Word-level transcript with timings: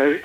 Völk. 0.00 0.24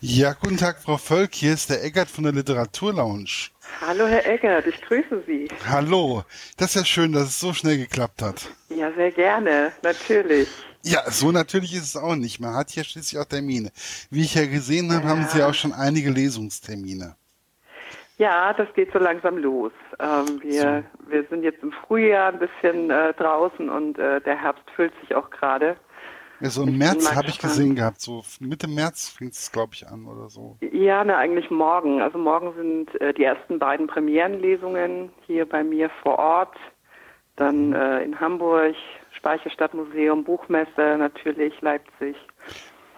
Ja, 0.00 0.34
guten 0.34 0.58
Tag, 0.58 0.82
Frau 0.82 0.98
Völk. 0.98 1.34
Hier 1.34 1.54
ist 1.54 1.70
der 1.70 1.82
Eggert 1.82 2.10
von 2.10 2.24
der 2.24 2.34
Literaturlounge. 2.34 3.48
Hallo, 3.80 4.06
Herr 4.06 4.26
Eggert, 4.26 4.66
ich 4.66 4.78
grüße 4.82 5.22
Sie. 5.26 5.48
Hallo. 5.66 6.24
Das 6.58 6.68
ist 6.68 6.74
ja 6.74 6.84
schön, 6.84 7.12
dass 7.12 7.28
es 7.28 7.40
so 7.40 7.54
schnell 7.54 7.78
geklappt 7.78 8.20
hat. 8.20 8.50
Ja, 8.68 8.92
sehr 8.92 9.10
gerne, 9.10 9.72
natürlich. 9.82 10.46
Ja, 10.82 11.10
so 11.10 11.32
natürlich 11.32 11.72
ist 11.72 11.84
es 11.84 11.96
auch 11.96 12.16
nicht. 12.16 12.38
Man 12.38 12.54
hat 12.54 12.68
hier 12.68 12.84
schließlich 12.84 13.18
auch 13.18 13.24
Termine. 13.24 13.70
Wie 14.10 14.20
ich 14.20 14.34
ja 14.34 14.44
gesehen 14.44 14.92
habe, 14.92 15.04
ja. 15.04 15.08
haben 15.08 15.26
Sie 15.28 15.42
auch 15.42 15.54
schon 15.54 15.72
einige 15.72 16.10
Lesungstermine. 16.10 17.16
Ja, 18.18 18.52
das 18.52 18.68
geht 18.74 18.92
so 18.92 18.98
langsam 18.98 19.38
los. 19.38 19.72
Ähm, 20.00 20.42
wir, 20.42 20.84
so. 21.00 21.10
wir 21.10 21.24
sind 21.30 21.44
jetzt 21.44 21.62
im 21.62 21.72
Frühjahr 21.72 22.30
ein 22.30 22.40
bisschen 22.40 22.90
äh, 22.90 23.14
draußen 23.14 23.70
und 23.70 23.98
äh, 23.98 24.20
der 24.20 24.36
Herbst 24.36 24.68
füllt 24.76 24.92
sich 25.00 25.14
auch 25.14 25.30
gerade. 25.30 25.78
Ja, 26.40 26.50
so 26.50 26.62
im 26.62 26.78
März 26.78 27.14
habe 27.14 27.28
ich 27.28 27.38
gesehen 27.38 27.74
gehabt, 27.74 28.00
so 28.00 28.22
Mitte 28.38 28.68
März 28.68 29.08
fängt 29.08 29.32
es, 29.32 29.50
glaube 29.50 29.74
ich, 29.74 29.88
an 29.88 30.06
oder 30.06 30.30
so. 30.30 30.56
Ja, 30.60 31.02
ne, 31.04 31.16
eigentlich 31.16 31.50
morgen. 31.50 32.00
Also 32.00 32.16
morgen 32.16 32.54
sind 32.54 33.00
äh, 33.00 33.12
die 33.12 33.24
ersten 33.24 33.58
beiden 33.58 33.88
Premierenlesungen 33.88 35.10
hier 35.26 35.48
bei 35.48 35.64
mir 35.64 35.90
vor 36.02 36.18
Ort. 36.18 36.54
Dann 37.34 37.68
mhm. 37.68 37.74
äh, 37.74 38.02
in 38.04 38.20
Hamburg, 38.20 38.76
Speicherstadtmuseum, 39.16 40.22
Buchmesse 40.24 40.96
natürlich, 40.98 41.60
Leipzig. 41.60 42.16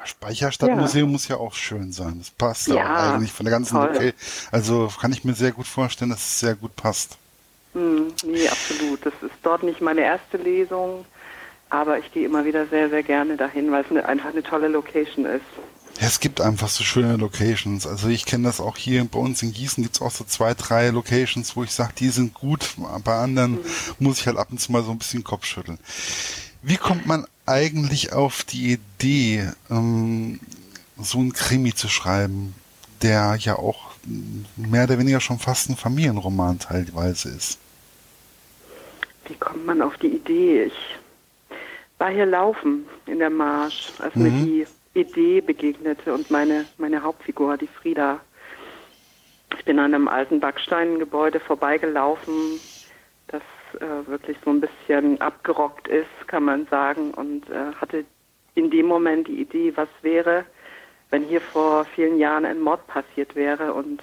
Speicherstadtmuseum 0.05 1.09
ja. 1.09 1.13
muss 1.13 1.29
ja 1.29 1.37
auch 1.37 1.55
schön 1.55 1.93
sein. 1.93 2.17
Das 2.19 2.31
passt 2.31 2.69
ja, 2.69 2.75
auch 2.77 3.15
eigentlich 3.15 3.33
von 3.33 3.45
der 3.45 3.53
ganzen 3.53 3.77
Okay. 3.77 4.15
Also 4.51 4.91
kann 5.01 5.13
ich 5.13 5.25
mir 5.25 5.35
sehr 5.35 5.53
gut 5.53 5.67
vorstellen, 5.67 6.11
dass 6.11 6.21
es 6.21 6.41
sehr 6.41 6.55
gut 6.55 6.75
passt. 6.77 7.19
Hm, 7.73 8.09
nee, 8.25 8.49
absolut. 8.49 9.05
Das 9.05 9.15
ist 9.23 9.35
dort 9.43 9.63
nicht 9.63 9.81
meine 9.81 10.03
erste 10.03 10.37
Lesung. 10.37 11.05
Aber 11.71 11.99
ich 11.99 12.13
gehe 12.13 12.27
immer 12.27 12.45
wieder 12.45 12.67
sehr, 12.67 12.91
sehr 12.91 13.03
gerne 13.03 13.37
dahin, 13.37 13.71
weil 13.71 13.85
es 13.85 13.91
eine, 13.91 14.05
einfach 14.05 14.31
eine 14.31 14.43
tolle 14.43 14.69
Location 14.69 15.25
ist. 15.25 15.45
Ja, 16.01 16.07
es 16.07 16.21
gibt 16.21 16.41
einfach 16.41 16.69
so 16.69 16.83
schöne 16.83 17.17
Locations. 17.17 17.87
Also 17.87 18.09
ich 18.09 18.25
kenne 18.25 18.45
das 18.45 18.61
auch 18.61 18.77
hier 18.77 19.05
bei 19.05 19.19
uns 19.19 19.43
in 19.43 19.53
Gießen 19.53 19.83
gibt 19.83 19.97
es 19.97 20.03
auch 20.03 20.11
so 20.11 20.25
zwei, 20.25 20.55
drei 20.55 20.89
Locations, 20.91 21.57
wo 21.57 21.63
ich 21.63 21.73
sage, 21.73 21.93
die 21.99 22.09
sind 22.09 22.35
gut. 22.35 22.75
Bei 23.05 23.15
anderen 23.15 23.53
mhm. 23.53 23.65
muss 23.99 24.21
ich 24.21 24.27
halt 24.27 24.37
ab 24.37 24.49
und 24.51 24.59
zu 24.59 24.73
mal 24.73 24.83
so 24.83 24.91
ein 24.91 24.99
bisschen 24.99 25.25
Kopf 25.25 25.45
schütteln. 25.45 25.79
Wie 26.63 26.77
kommt 26.77 27.07
man 27.07 27.27
eigentlich 27.47 28.13
auf 28.13 28.45
die 28.45 28.73
Idee, 28.73 29.49
ähm, 29.71 30.41
so 30.99 31.19
ein 31.19 31.33
Krimi 31.33 31.75
zu 31.75 31.89
schreiben, 31.89 32.55
der 33.03 33.37
ja 33.39 33.57
auch 33.57 33.91
mehr 34.57 34.85
oder 34.85 34.99
weniger 34.99 35.21
schon 35.21 35.39
fast 35.39 35.71
ein 35.71 35.77
Familienroman 35.77 36.59
teilweise 36.59 37.29
ist? 37.29 37.59
Wie 39.27 39.35
kommt 39.35 39.67
man 39.67 39.83
auf 39.83 39.97
die 39.99 40.09
Idee? 40.09 40.65
Ich 40.65 41.00
war 42.01 42.11
hier 42.11 42.27
laufen 42.27 42.89
in 43.07 43.19
der 43.19 43.31
Marsch, 43.31 43.93
als 43.99 44.17
mhm. 44.17 44.23
mir 44.23 44.31
die 44.31 45.01
Idee 45.01 45.41
begegnete 45.41 46.13
und 46.13 46.31
meine, 46.31 46.65
meine 46.79 47.03
Hauptfigur, 47.03 47.57
die 47.59 47.69
Frieda. 47.69 48.21
Ich 49.57 49.65
bin 49.65 49.79
an 49.79 49.95
einem 49.95 50.09
alten 50.09 50.41
Backsteingebäude 50.41 51.39
vorbeigelaufen, 51.41 52.59
das 53.29 53.43
äh, 53.81 54.09
wirklich 54.09 54.39
so 54.45 54.51
ein 54.51 54.63
bisschen 54.63 55.21
abgerockt 55.21 55.89
ist, 55.89 56.09
kann 56.27 56.45
man 56.45 56.67
sagen, 56.69 57.13
und 57.13 57.49
äh, 57.51 57.75
hatte 57.79 58.05
in 58.55 58.71
dem 58.71 58.87
Moment 58.87 59.29
die 59.29 59.41
Idee, 59.41 59.73
was 59.77 59.89
wäre, 60.01 60.45
wenn 61.11 61.25
hier 61.25 61.41
vor 61.41 61.85
vielen 61.85 62.19
Jahren 62.19 62.47
ein 62.47 62.61
Mord 62.61 62.87
passiert 62.87 63.35
wäre 63.35 63.75
und 63.75 64.03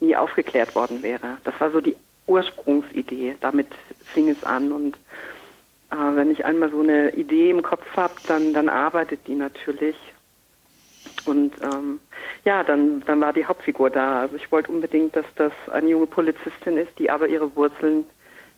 nie 0.00 0.14
aufgeklärt 0.14 0.74
worden 0.74 1.02
wäre. 1.02 1.38
Das 1.44 1.58
war 1.58 1.70
so 1.70 1.80
die 1.80 1.96
Ursprungsidee. 2.26 3.36
Damit 3.40 3.68
fing 4.04 4.28
es 4.28 4.44
an 4.44 4.72
und 4.72 4.98
äh, 5.90 6.16
wenn 6.16 6.30
ich 6.30 6.44
einmal 6.44 6.70
so 6.70 6.80
eine 6.80 7.10
Idee 7.14 7.50
im 7.50 7.62
Kopf 7.62 7.84
habe, 7.96 8.14
dann, 8.26 8.52
dann 8.52 8.68
arbeitet 8.68 9.20
die 9.26 9.34
natürlich. 9.34 9.96
Und 11.26 11.52
ähm, 11.62 12.00
ja, 12.44 12.62
dann, 12.62 13.02
dann 13.06 13.20
war 13.20 13.32
die 13.32 13.46
Hauptfigur 13.46 13.90
da. 13.90 14.20
Also 14.20 14.36
ich 14.36 14.50
wollte 14.52 14.70
unbedingt, 14.70 15.16
dass 15.16 15.26
das 15.36 15.52
eine 15.72 15.88
junge 15.88 16.06
Polizistin 16.06 16.76
ist, 16.76 16.98
die 16.98 17.10
aber 17.10 17.28
ihre 17.28 17.54
Wurzeln 17.56 18.04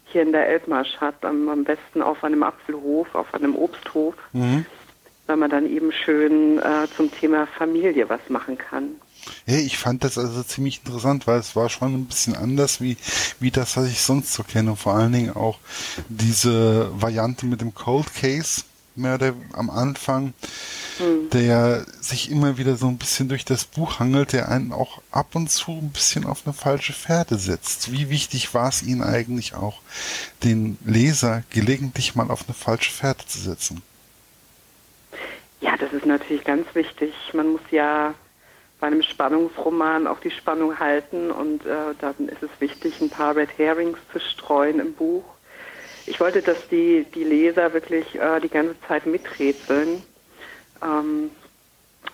hier 0.07 0.23
in 0.23 0.33
der 0.33 0.49
Elbmarsch 0.49 0.97
hat, 0.99 1.25
am, 1.25 1.49
am 1.49 1.65
besten 1.65 2.03
auf 2.03 2.23
einem 2.23 2.43
Apfelhof, 2.43 3.15
auf 3.15 3.33
einem 3.35 3.57
Obsthof, 3.57 4.15
mhm. 4.33 4.65
weil 5.27 5.37
man 5.37 5.51
dann 5.51 5.67
eben 5.67 5.93
schön 5.93 6.59
äh, 6.59 6.87
zum 6.97 7.11
Thema 7.11 7.47
Familie 7.47 8.09
was 8.09 8.21
machen 8.29 8.57
kann. 8.57 8.97
Hey, 9.45 9.61
ich 9.61 9.79
fand 9.79 10.05
das 10.05 10.19
also 10.19 10.43
ziemlich 10.43 10.81
interessant, 10.85 11.27
weil 11.27 11.39
es 11.39 11.57
war 11.57 11.69
schon 11.69 11.95
ein 11.95 12.07
bisschen 12.07 12.37
anders 12.37 12.81
wie, 12.81 12.97
wie 13.41 13.51
das, 13.51 13.77
was 13.77 13.89
ich 13.89 14.01
sonst 14.01 14.33
so 14.33 14.43
kenne. 14.43 14.77
Vor 14.77 14.95
allen 14.95 15.13
Dingen 15.13 15.37
auch 15.37 15.59
diese 16.09 16.91
Variante 17.01 17.47
mit 17.47 17.61
dem 17.61 17.75
Cold 17.75 18.13
Case, 18.15 18.63
mehr 18.97 19.19
der 19.19 19.35
am 19.53 19.71
Anfang, 19.71 20.33
mhm. 20.99 21.31
der 21.31 21.87
sich 22.01 22.31
immer 22.31 22.59
wieder 22.59 22.77
so 22.77 22.89
ein 22.89 22.99
bisschen 22.99 23.29
durch 23.29 23.45
das 23.45 23.65
Buch 23.65 23.99
hangelt, 23.99 24.33
der 24.33 24.49
einen 24.49 24.73
auch 24.73 25.01
ab 25.11 25.35
und 25.35 25.51
zu 25.51 25.73
ein 25.73 25.91
bisschen 25.91 26.25
auf 26.25 26.43
eine 26.45 26.55
falsche 26.55 26.93
Pferde 26.93 27.39
setzt. 27.39 27.93
Wie 27.93 28.11
wichtig 28.11 28.55
war 28.55 28.69
es 28.69 28.83
Ihnen 28.83 29.03
eigentlich 29.03 29.55
auch, 29.55 29.81
den 30.43 30.79
Leser 30.85 31.43
gelegentlich 31.51 32.15
mal 32.15 32.31
auf 32.31 32.45
eine 32.47 32.55
falsche 32.55 32.91
Pferde 32.91 33.25
zu 33.27 33.39
setzen? 33.39 33.83
Ja, 35.61 35.77
das 35.77 35.93
ist 35.93 36.07
natürlich 36.07 36.45
ganz 36.45 36.67
wichtig. 36.75 37.13
Man 37.33 37.53
muss 37.53 37.63
ja 37.71 38.15
bei 38.81 38.89
einem 38.89 39.03
Spannungsroman 39.03 40.07
auch 40.07 40.21
die 40.21 40.31
Spannung 40.31 40.79
halten 40.79 41.31
und 41.31 41.65
äh, 41.65 41.95
dann 42.01 42.29
ist 42.29 42.43
es 42.43 42.51
wichtig, 42.59 43.01
ein 43.01 43.11
paar 43.11 43.35
Red 43.35 43.57
Herrings 43.57 43.99
zu 44.13 44.21
streuen 44.21 44.81
im 44.81 44.93
Buch. 44.93 45.25
Ich 46.07 46.21
wollte, 46.21 46.43
dass 46.43 46.69
die, 46.69 47.07
die 47.15 47.25
Leser 47.25 47.73
wirklich 47.73 48.15
äh, 48.15 48.41
die 48.41 48.49
ganze 48.49 48.77
Zeit 48.87 49.07
miträtseln. 49.07 50.03
Ähm, 50.83 51.31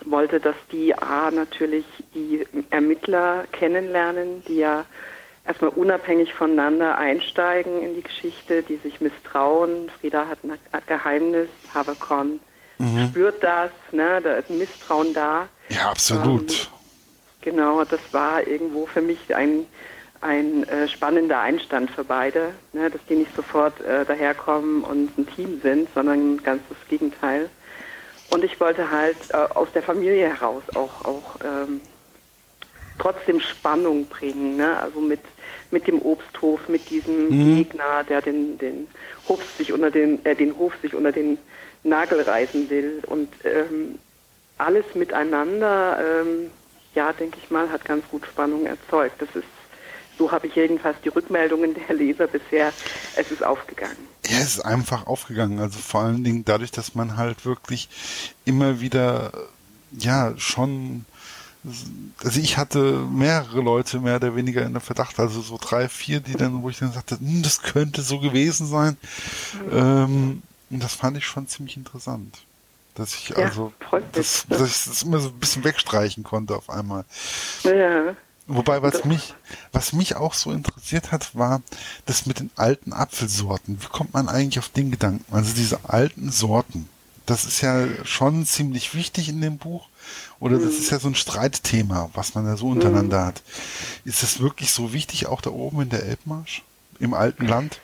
wollte, 0.05 0.39
dass 0.39 0.55
die 0.71 0.95
A 0.95 1.31
natürlich 1.31 1.85
die 2.13 2.45
Ermittler 2.69 3.45
kennenlernen, 3.51 4.43
die 4.47 4.57
ja 4.57 4.85
erstmal 5.45 5.71
unabhängig 5.71 6.33
voneinander 6.33 6.97
einsteigen 6.97 7.81
in 7.81 7.95
die 7.95 8.03
Geschichte, 8.03 8.63
die 8.63 8.77
sich 8.77 9.01
misstrauen. 9.01 9.89
Frieda 9.99 10.27
hat 10.27 10.39
ein 10.43 10.57
Geheimnis, 10.87 11.49
Haverkorn 11.73 12.39
mhm. 12.77 13.07
spürt 13.09 13.43
das, 13.43 13.71
ne, 13.91 14.21
da 14.21 14.35
ist 14.35 14.49
ein 14.49 14.57
Misstrauen 14.57 15.13
da. 15.13 15.47
Ja, 15.69 15.89
absolut. 15.89 16.51
Ähm, 16.51 16.67
genau, 17.41 17.83
das 17.83 18.01
war 18.11 18.45
irgendwo 18.45 18.85
für 18.85 19.01
mich 19.01 19.35
ein, 19.35 19.65
ein 20.21 20.63
äh, 20.67 20.87
spannender 20.87 21.39
Einstand 21.39 21.91
für 21.91 22.03
beide, 22.03 22.53
ne, 22.73 22.89
dass 22.89 23.01
die 23.09 23.15
nicht 23.15 23.35
sofort 23.35 23.79
äh, 23.81 24.05
daherkommen 24.05 24.83
und 24.83 25.17
ein 25.17 25.27
Team 25.35 25.59
sind, 25.61 25.89
sondern 25.93 26.41
ganz 26.43 26.61
das 26.69 26.77
Gegenteil. 26.89 27.49
Und 28.29 28.43
ich 28.43 28.59
wollte 28.59 28.89
halt 28.89 29.17
äh, 29.29 29.35
aus 29.35 29.67
der 29.73 29.83
Familie 29.83 30.29
heraus 30.29 30.63
auch, 30.75 31.05
auch 31.05 31.35
ähm, 31.43 31.81
trotzdem 32.97 33.39
Spannung 33.39 34.07
bringen, 34.07 34.57
ne? 34.57 34.79
also 34.79 34.99
mit, 34.99 35.19
mit 35.71 35.87
dem 35.87 36.01
Obsthof, 36.01 36.67
mit 36.67 36.89
diesem 36.89 37.29
mhm. 37.29 37.55
Gegner, 37.57 38.03
der 38.07 38.21
den, 38.21 38.57
den 38.57 38.87
Hof 39.27 39.43
sich 39.57 39.73
unter 39.73 39.91
den, 39.91 40.23
äh, 40.25 40.35
den 40.35 40.57
Hof 40.57 40.73
sich 40.81 40.95
unter 40.95 41.11
den 41.11 41.37
Nagel 41.83 42.21
reißen 42.21 42.69
will. 42.69 43.01
Und 43.07 43.29
ähm, 43.43 43.99
alles 44.57 44.85
miteinander, 44.95 45.99
ähm, 45.99 46.51
ja, 46.95 47.11
denke 47.13 47.37
ich 47.41 47.49
mal, 47.49 47.69
hat 47.69 47.85
ganz 47.85 48.03
gut 48.09 48.25
Spannung 48.25 48.65
erzeugt. 48.65 49.21
Das 49.21 49.29
ist, 49.35 49.47
so 50.17 50.31
habe 50.31 50.47
ich 50.47 50.55
jedenfalls 50.55 50.97
die 51.03 51.09
Rückmeldungen 51.09 51.75
der 51.87 51.95
Leser 51.95 52.27
bisher, 52.27 52.71
es 53.15 53.31
ist 53.31 53.43
aufgegangen. 53.43 53.97
Ja, 54.27 54.37
es 54.37 54.55
ist 54.55 54.61
einfach 54.61 55.07
aufgegangen. 55.07 55.59
Also 55.59 55.79
vor 55.79 56.01
allen 56.01 56.23
Dingen 56.23 56.45
dadurch, 56.45 56.71
dass 56.71 56.95
man 56.95 57.17
halt 57.17 57.45
wirklich 57.45 57.89
immer 58.45 58.79
wieder, 58.79 59.31
ja, 59.91 60.33
schon 60.37 61.05
also 62.23 62.41
ich 62.41 62.57
hatte 62.57 63.05
mehrere 63.09 63.61
Leute 63.61 63.99
mehr 63.99 64.17
oder 64.17 64.35
weniger 64.35 64.65
in 64.65 64.73
der 64.73 64.81
Verdacht, 64.81 65.17
also 65.19 65.41
so 65.41 65.57
drei, 65.59 65.87
vier, 65.87 66.19
die 66.19 66.33
dann, 66.33 66.61
wo 66.61 66.69
ich 66.69 66.79
dann 66.79 66.91
sagte, 66.91 67.17
hm, 67.17 67.41
das 67.41 67.61
könnte 67.61 68.01
so 68.01 68.19
gewesen 68.19 68.67
sein. 68.67 68.97
Mhm. 69.71 69.77
Ähm, 69.77 70.41
und 70.73 70.83
das 70.83 70.95
fand 70.95 71.17
ich 71.17 71.25
schon 71.25 71.47
ziemlich 71.47 71.77
interessant. 71.77 72.39
Dass 72.95 73.15
ich 73.15 73.29
ja, 73.29 73.37
also, 73.37 73.73
das, 74.11 74.45
dass 74.49 74.61
ich 74.61 74.83
das 74.85 75.03
immer 75.03 75.19
so 75.19 75.29
ein 75.29 75.39
bisschen 75.39 75.63
wegstreichen 75.63 76.23
konnte 76.23 76.55
auf 76.55 76.69
einmal. 76.69 77.05
Ja. 77.63 78.15
Wobei, 78.45 78.81
was 78.81 79.05
mich, 79.05 79.33
was 79.71 79.93
mich 79.93 80.15
auch 80.15 80.33
so 80.33 80.51
interessiert 80.51 81.11
hat, 81.11 81.33
war 81.35 81.61
das 82.05 82.25
mit 82.25 82.39
den 82.39 82.51
alten 82.55 82.91
Apfelsorten. 82.91 83.81
Wie 83.81 83.87
kommt 83.87 84.13
man 84.13 84.27
eigentlich 84.27 84.59
auf 84.59 84.69
den 84.69 84.91
Gedanken? 84.91 85.25
Also 85.33 85.53
diese 85.55 85.79
alten 85.89 86.29
Sorten. 86.29 86.89
Das 87.25 87.45
ist 87.45 87.61
ja 87.61 87.87
schon 88.03 88.45
ziemlich 88.45 88.93
wichtig 88.93 89.29
in 89.29 89.41
dem 89.41 89.57
Buch. 89.57 89.87
Oder 90.39 90.57
das 90.57 90.73
mhm. 90.73 90.79
ist 90.79 90.91
ja 90.91 90.99
so 90.99 91.07
ein 91.07 91.15
Streitthema, 91.15 92.09
was 92.13 92.35
man 92.35 92.45
da 92.45 92.57
so 92.57 92.67
untereinander 92.67 93.21
mhm. 93.21 93.25
hat. 93.27 93.43
Ist 94.03 94.23
das 94.23 94.39
wirklich 94.39 94.71
so 94.71 94.91
wichtig, 94.91 95.27
auch 95.27 95.39
da 95.39 95.49
oben 95.49 95.81
in 95.81 95.89
der 95.89 96.03
Elbmarsch? 96.03 96.63
Im 96.99 97.13
alten 97.13 97.47
Land? 97.47 97.79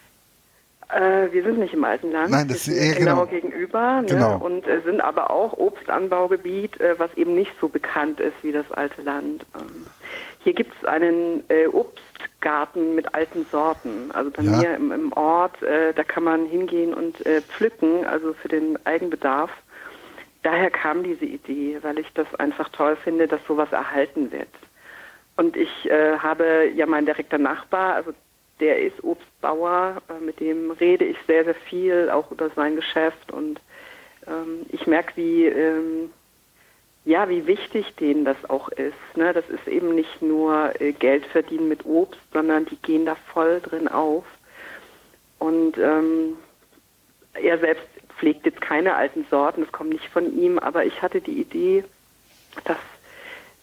Äh, 0.89 1.31
wir 1.31 1.43
sind 1.43 1.59
nicht 1.59 1.73
im 1.73 1.83
alten 1.83 2.11
Land. 2.11 2.31
Nein, 2.31 2.47
das 2.47 2.67
ist 2.67 2.75
eher 2.75 2.95
genau, 2.95 3.11
genau 3.11 3.25
gegenüber. 3.27 4.01
Ne? 4.01 4.07
Genau. 4.07 4.37
Und 4.37 4.67
äh, 4.67 4.81
sind 4.81 5.01
aber 5.01 5.29
auch 5.29 5.53
Obstanbaugebiet, 5.53 6.79
äh, 6.79 6.97
was 6.97 7.13
eben 7.15 7.35
nicht 7.35 7.51
so 7.61 7.69
bekannt 7.69 8.19
ist 8.19 8.35
wie 8.41 8.51
das 8.51 8.69
alte 8.71 9.03
Land. 9.03 9.45
Ähm, 9.55 9.85
hier 10.39 10.53
gibt 10.53 10.73
es 10.75 10.87
einen 10.87 11.43
äh, 11.49 11.67
Obstgarten 11.67 12.95
mit 12.95 13.13
alten 13.13 13.45
Sorten. 13.51 14.09
Also 14.13 14.31
bei 14.31 14.41
ja. 14.41 14.51
mir 14.51 14.75
im, 14.75 14.91
im 14.91 15.13
Ort, 15.13 15.61
äh, 15.61 15.93
da 15.93 16.03
kann 16.03 16.23
man 16.23 16.47
hingehen 16.47 16.93
und 16.95 17.23
äh, 17.25 17.41
pflücken, 17.41 18.05
also 18.05 18.33
für 18.33 18.47
den 18.47 18.83
Eigenbedarf. 18.85 19.51
daher 20.41 20.71
kam 20.71 21.03
diese 21.03 21.25
Idee, 21.25 21.77
weil 21.83 21.99
ich 21.99 22.11
das 22.13 22.33
einfach 22.35 22.69
toll 22.69 22.95
finde, 22.95 23.27
dass 23.27 23.41
sowas 23.47 23.71
erhalten 23.71 24.31
wird. 24.31 24.49
Und 25.35 25.55
ich 25.55 25.89
äh, 25.89 26.17
habe 26.17 26.71
ja 26.73 26.85
meinen 26.87 27.05
direkter 27.05 27.37
Nachbar, 27.37 27.93
also 27.93 28.11
der 28.59 28.81
ist 28.81 29.03
Obstbauer, 29.03 30.01
äh, 30.09 30.23
mit 30.23 30.39
dem 30.39 30.71
rede 30.71 31.05
ich 31.05 31.17
sehr, 31.27 31.45
sehr 31.45 31.55
viel, 31.55 32.09
auch 32.09 32.31
über 32.31 32.49
sein 32.51 32.75
Geschäft. 32.75 33.31
Und 33.31 33.59
ähm, 34.27 34.65
ich 34.69 34.87
merke, 34.87 35.13
wie, 35.15 35.45
ähm, 35.45 36.11
ja, 37.05 37.29
wie 37.29 37.47
wichtig 37.47 37.95
denen 37.95 38.25
das 38.25 38.49
auch 38.49 38.69
ist. 38.69 38.93
Ne? 39.15 39.33
Das 39.33 39.47
ist 39.49 39.67
eben 39.67 39.95
nicht 39.95 40.21
nur 40.21 40.79
äh, 40.79 40.91
Geld 40.91 41.25
verdienen 41.25 41.67
mit 41.67 41.85
Obst, 41.85 42.19
sondern 42.33 42.65
die 42.65 42.77
gehen 42.77 43.05
da 43.05 43.15
voll 43.33 43.61
drin 43.61 43.87
auf. 43.87 44.25
Und 45.39 45.77
ähm, 45.77 46.37
er 47.33 47.57
selbst 47.59 47.87
pflegt 48.19 48.45
jetzt 48.45 48.61
keine 48.61 48.95
alten 48.95 49.25
Sorten, 49.29 49.61
das 49.61 49.71
kommt 49.71 49.91
nicht 49.91 50.05
von 50.09 50.37
ihm, 50.37 50.59
aber 50.59 50.85
ich 50.85 51.01
hatte 51.01 51.21
die 51.21 51.39
Idee, 51.39 51.85
dass, 52.65 52.77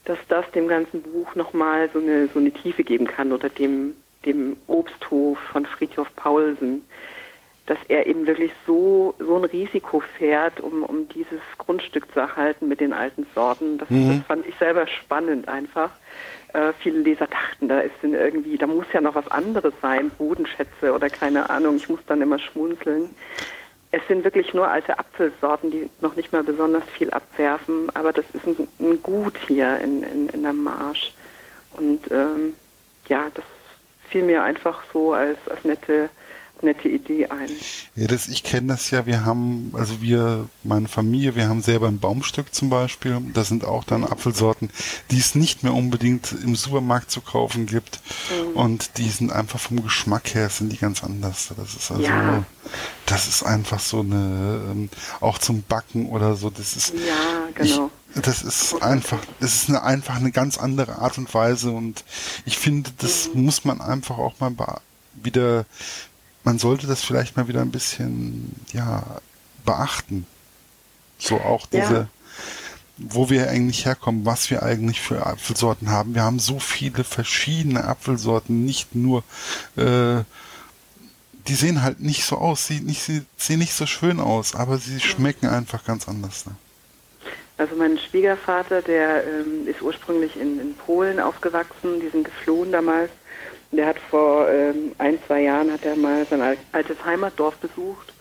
dass 0.07 0.19
das 0.29 0.51
dem 0.53 0.67
ganzen 0.67 1.03
Buch 1.03 1.35
nochmal 1.35 1.91
so 1.93 1.99
eine, 1.99 2.29
so 2.29 2.39
eine 2.39 2.51
Tiefe 2.51 2.83
geben 2.83 3.07
kann 3.07 3.33
oder 3.33 3.51
dem, 3.51 3.95
dem 4.27 4.57
Obsthof 4.67 5.39
von 5.53 5.65
Friedhof 5.65 6.09
Paulsen, 6.17 6.85
dass 7.67 7.79
er 7.89 8.07
eben 8.07 8.27
wirklich 8.27 8.53
so, 8.67 9.15
so 9.19 9.37
ein 9.37 9.45
Risiko 9.45 10.01
fährt, 10.19 10.61
um, 10.61 10.85
um 10.85 11.09
dieses 11.09 11.41
Grundstück 11.59 12.13
zu 12.13 12.21
erhalten 12.21 12.69
mit 12.69 12.81
den 12.81 12.93
alten 12.93 13.27
Sorten. 13.35 13.79
Das, 13.79 13.91
mhm. 13.91 14.19
das 14.19 14.27
fand 14.27 14.47
ich 14.47 14.55
selber 14.57 14.87
spannend 14.87 15.49
einfach. 15.49 15.91
Äh, 16.53 16.73
viele 16.81 17.01
Leser 17.01 17.27
dachten, 17.27 17.69
da 17.69 17.81
ist 17.81 17.95
irgendwie, 18.03 18.57
da 18.57 18.69
muss 18.69 18.87
ja 18.93 19.01
noch 19.01 19.17
was 19.17 19.29
anderes 19.29 19.75
sein, 19.83 20.11
Bodenschätze 20.11 20.93
oder 20.93 21.11
keine 21.11 21.51
Ahnung. 21.51 21.77
Ich 21.77 21.89
muss 21.89 22.01
dann 22.07 22.23
immer 22.23 22.39
schmunzeln. 22.39 23.11
Es 23.91 24.03
sind 24.07 24.25
wirklich 24.25 24.55
nur 24.55 24.69
alte 24.69 24.99
Apfelsorten, 24.99 25.71
die 25.71 25.91
noch 26.01 26.15
nicht 26.17 26.33
mal 26.33 26.45
besonders 26.45 26.85
viel 26.97 27.11
abwerfen, 27.11 27.89
aber 27.95 28.13
das 28.13 28.25
ist 28.33 28.47
ein, 28.47 28.69
ein 28.79 29.03
Gut 29.03 29.37
hier 29.47 29.79
in, 29.81 30.03
in, 30.03 30.29
in 30.29 30.43
der 30.43 30.53
Marsch. 30.53 31.13
Und 31.77 32.11
ähm, 32.11 32.55
ja, 33.09 33.27
das 33.35 33.45
fiel 34.07 34.25
mir 34.25 34.43
einfach 34.43 34.83
so 34.93 35.13
als, 35.13 35.39
als 35.49 35.65
nette 35.65 36.11
nette 36.63 36.89
Idee 36.89 37.27
ein. 37.27 37.51
Ja, 37.95 38.07
das, 38.07 38.29
ich 38.29 38.43
kenne 38.43 38.69
das 38.69 38.91
ja. 38.91 39.07
Wir 39.07 39.25
haben, 39.25 39.73
also 39.75 40.01
wir, 40.01 40.49
meine 40.63 40.89
Familie, 40.89 41.37
wir 41.37 41.49
haben 41.49 41.63
selber 41.63 41.89
ein 41.89 41.99
Baumstück 41.99 42.55
zum 42.55 42.71
Beispiel. 42.71 43.21
Da 43.35 43.45
sind 43.45 43.65
auch 43.65 43.85
dann 43.85 44.05
Apfelsorten, 44.05 44.71
die 45.11 45.19
es 45.19 45.35
nicht 45.35 45.63
mehr 45.63 45.75
unbedingt 45.75 46.33
im 46.33 46.57
Supermarkt 46.57 47.11
zu 47.11 47.21
kaufen 47.21 47.67
gibt. 47.67 48.01
Mhm. 48.31 48.57
Und 48.57 48.99
die 48.99 49.09
sind 49.09 49.33
einfach 49.33 49.61
vom 49.61 49.83
Geschmack 49.83 50.35
her 50.35 50.49
sind 50.49 50.73
die 50.73 50.79
ganz 50.79 51.05
anders. 51.05 51.53
Das 51.57 51.75
ist 51.75 51.91
also, 51.91 52.03
ja. 52.03 52.45
das 53.07 53.29
ist 53.29 53.43
einfach 53.43 53.81
so 53.81 54.01
eine, 54.01 54.63
ähm, 54.71 54.89
auch 55.21 55.39
zum 55.39 55.63
Backen 55.63 56.09
oder 56.09 56.35
so. 56.37 56.51
Das 56.51 56.77
ist. 56.77 56.95
Ja, 56.95 57.49
genau. 57.55 57.91
Das 58.23 58.43
ist 58.43 58.83
einfach, 58.83 59.19
das 59.41 59.55
ist 59.55 59.69
eine, 59.69 59.83
einfach 59.83 60.17
eine 60.17 60.33
ganz 60.33 60.57
andere 60.59 60.99
Art 60.99 61.19
und 61.19 61.33
Weise 61.35 61.71
und 61.71 62.05
ich 62.47 62.57
finde, 62.57 62.91
das 62.99 63.31
muss 63.35 63.65
man 63.65 63.81
einfach 63.81 64.19
auch 64.19 64.41
mal 64.41 64.55
wieder 65.15 65.67
man 66.47 66.61
sollte 66.61 66.87
das 66.87 67.03
vielleicht 67.03 67.37
mal 67.37 67.49
wieder 67.49 67.61
ein 67.61 67.73
bisschen, 67.73 68.55
ja, 68.73 69.03
beachten. 69.65 70.27
So 71.19 71.41
auch 71.41 71.67
diese, 71.67 71.95
ja. 71.95 72.09
wo 72.99 73.29
wir 73.29 73.51
eigentlich 73.51 73.85
herkommen, 73.85 74.25
was 74.25 74.49
wir 74.49 74.63
eigentlich 74.63 75.01
für 75.01 75.27
Apfelsorten 75.27 75.91
haben. 75.91 76.15
Wir 76.15 76.23
haben 76.23 76.39
so 76.39 76.61
viele 76.61 77.03
verschiedene 77.03 77.85
Apfelsorten, 77.85 78.65
nicht 78.65 78.95
nur, 78.95 79.25
äh, 79.75 80.23
die 81.49 81.55
sehen 81.55 81.83
halt 81.83 81.99
nicht 81.99 82.25
so 82.25 82.39
aus, 82.39 82.69
sie, 82.69 82.81
nicht, 82.81 83.03
sie 83.03 83.23
sehen 83.37 83.59
nicht 83.59 83.75
so 83.75 83.87
schön 83.87 84.21
aus, 84.21 84.55
aber 84.55 84.79
sie 84.79 85.01
schmecken 85.01 85.49
einfach 85.49 85.85
ganz 85.85 86.07
anders. 86.07 86.47
Ne? 86.47 86.55
Also 87.59 87.75
mein 87.75 87.99
Schwiegervater, 87.99 88.83
der 88.83 89.25
ähm, 89.25 89.67
ist 89.67 89.81
ursprünglich 89.81 90.37
in, 90.39 90.61
in 90.61 90.75
Polen 90.75 91.21
aufgewachsen, 91.21 92.01
die 92.01 92.09
sind 92.09 92.25
geflohen 92.25 92.73
damals 92.73 93.11
der 93.73 93.87
hat 93.87 93.99
vor 93.99 94.49
ähm, 94.49 94.93
ein, 94.99 95.19
zwei 95.27 95.43
Jahren 95.43 95.73
hat 95.73 95.85
er 95.85 95.97
mal 95.97 96.27
sein 96.27 96.57
altes 96.73 97.05
Heimatdorf 97.05 97.57
besucht 97.57 98.13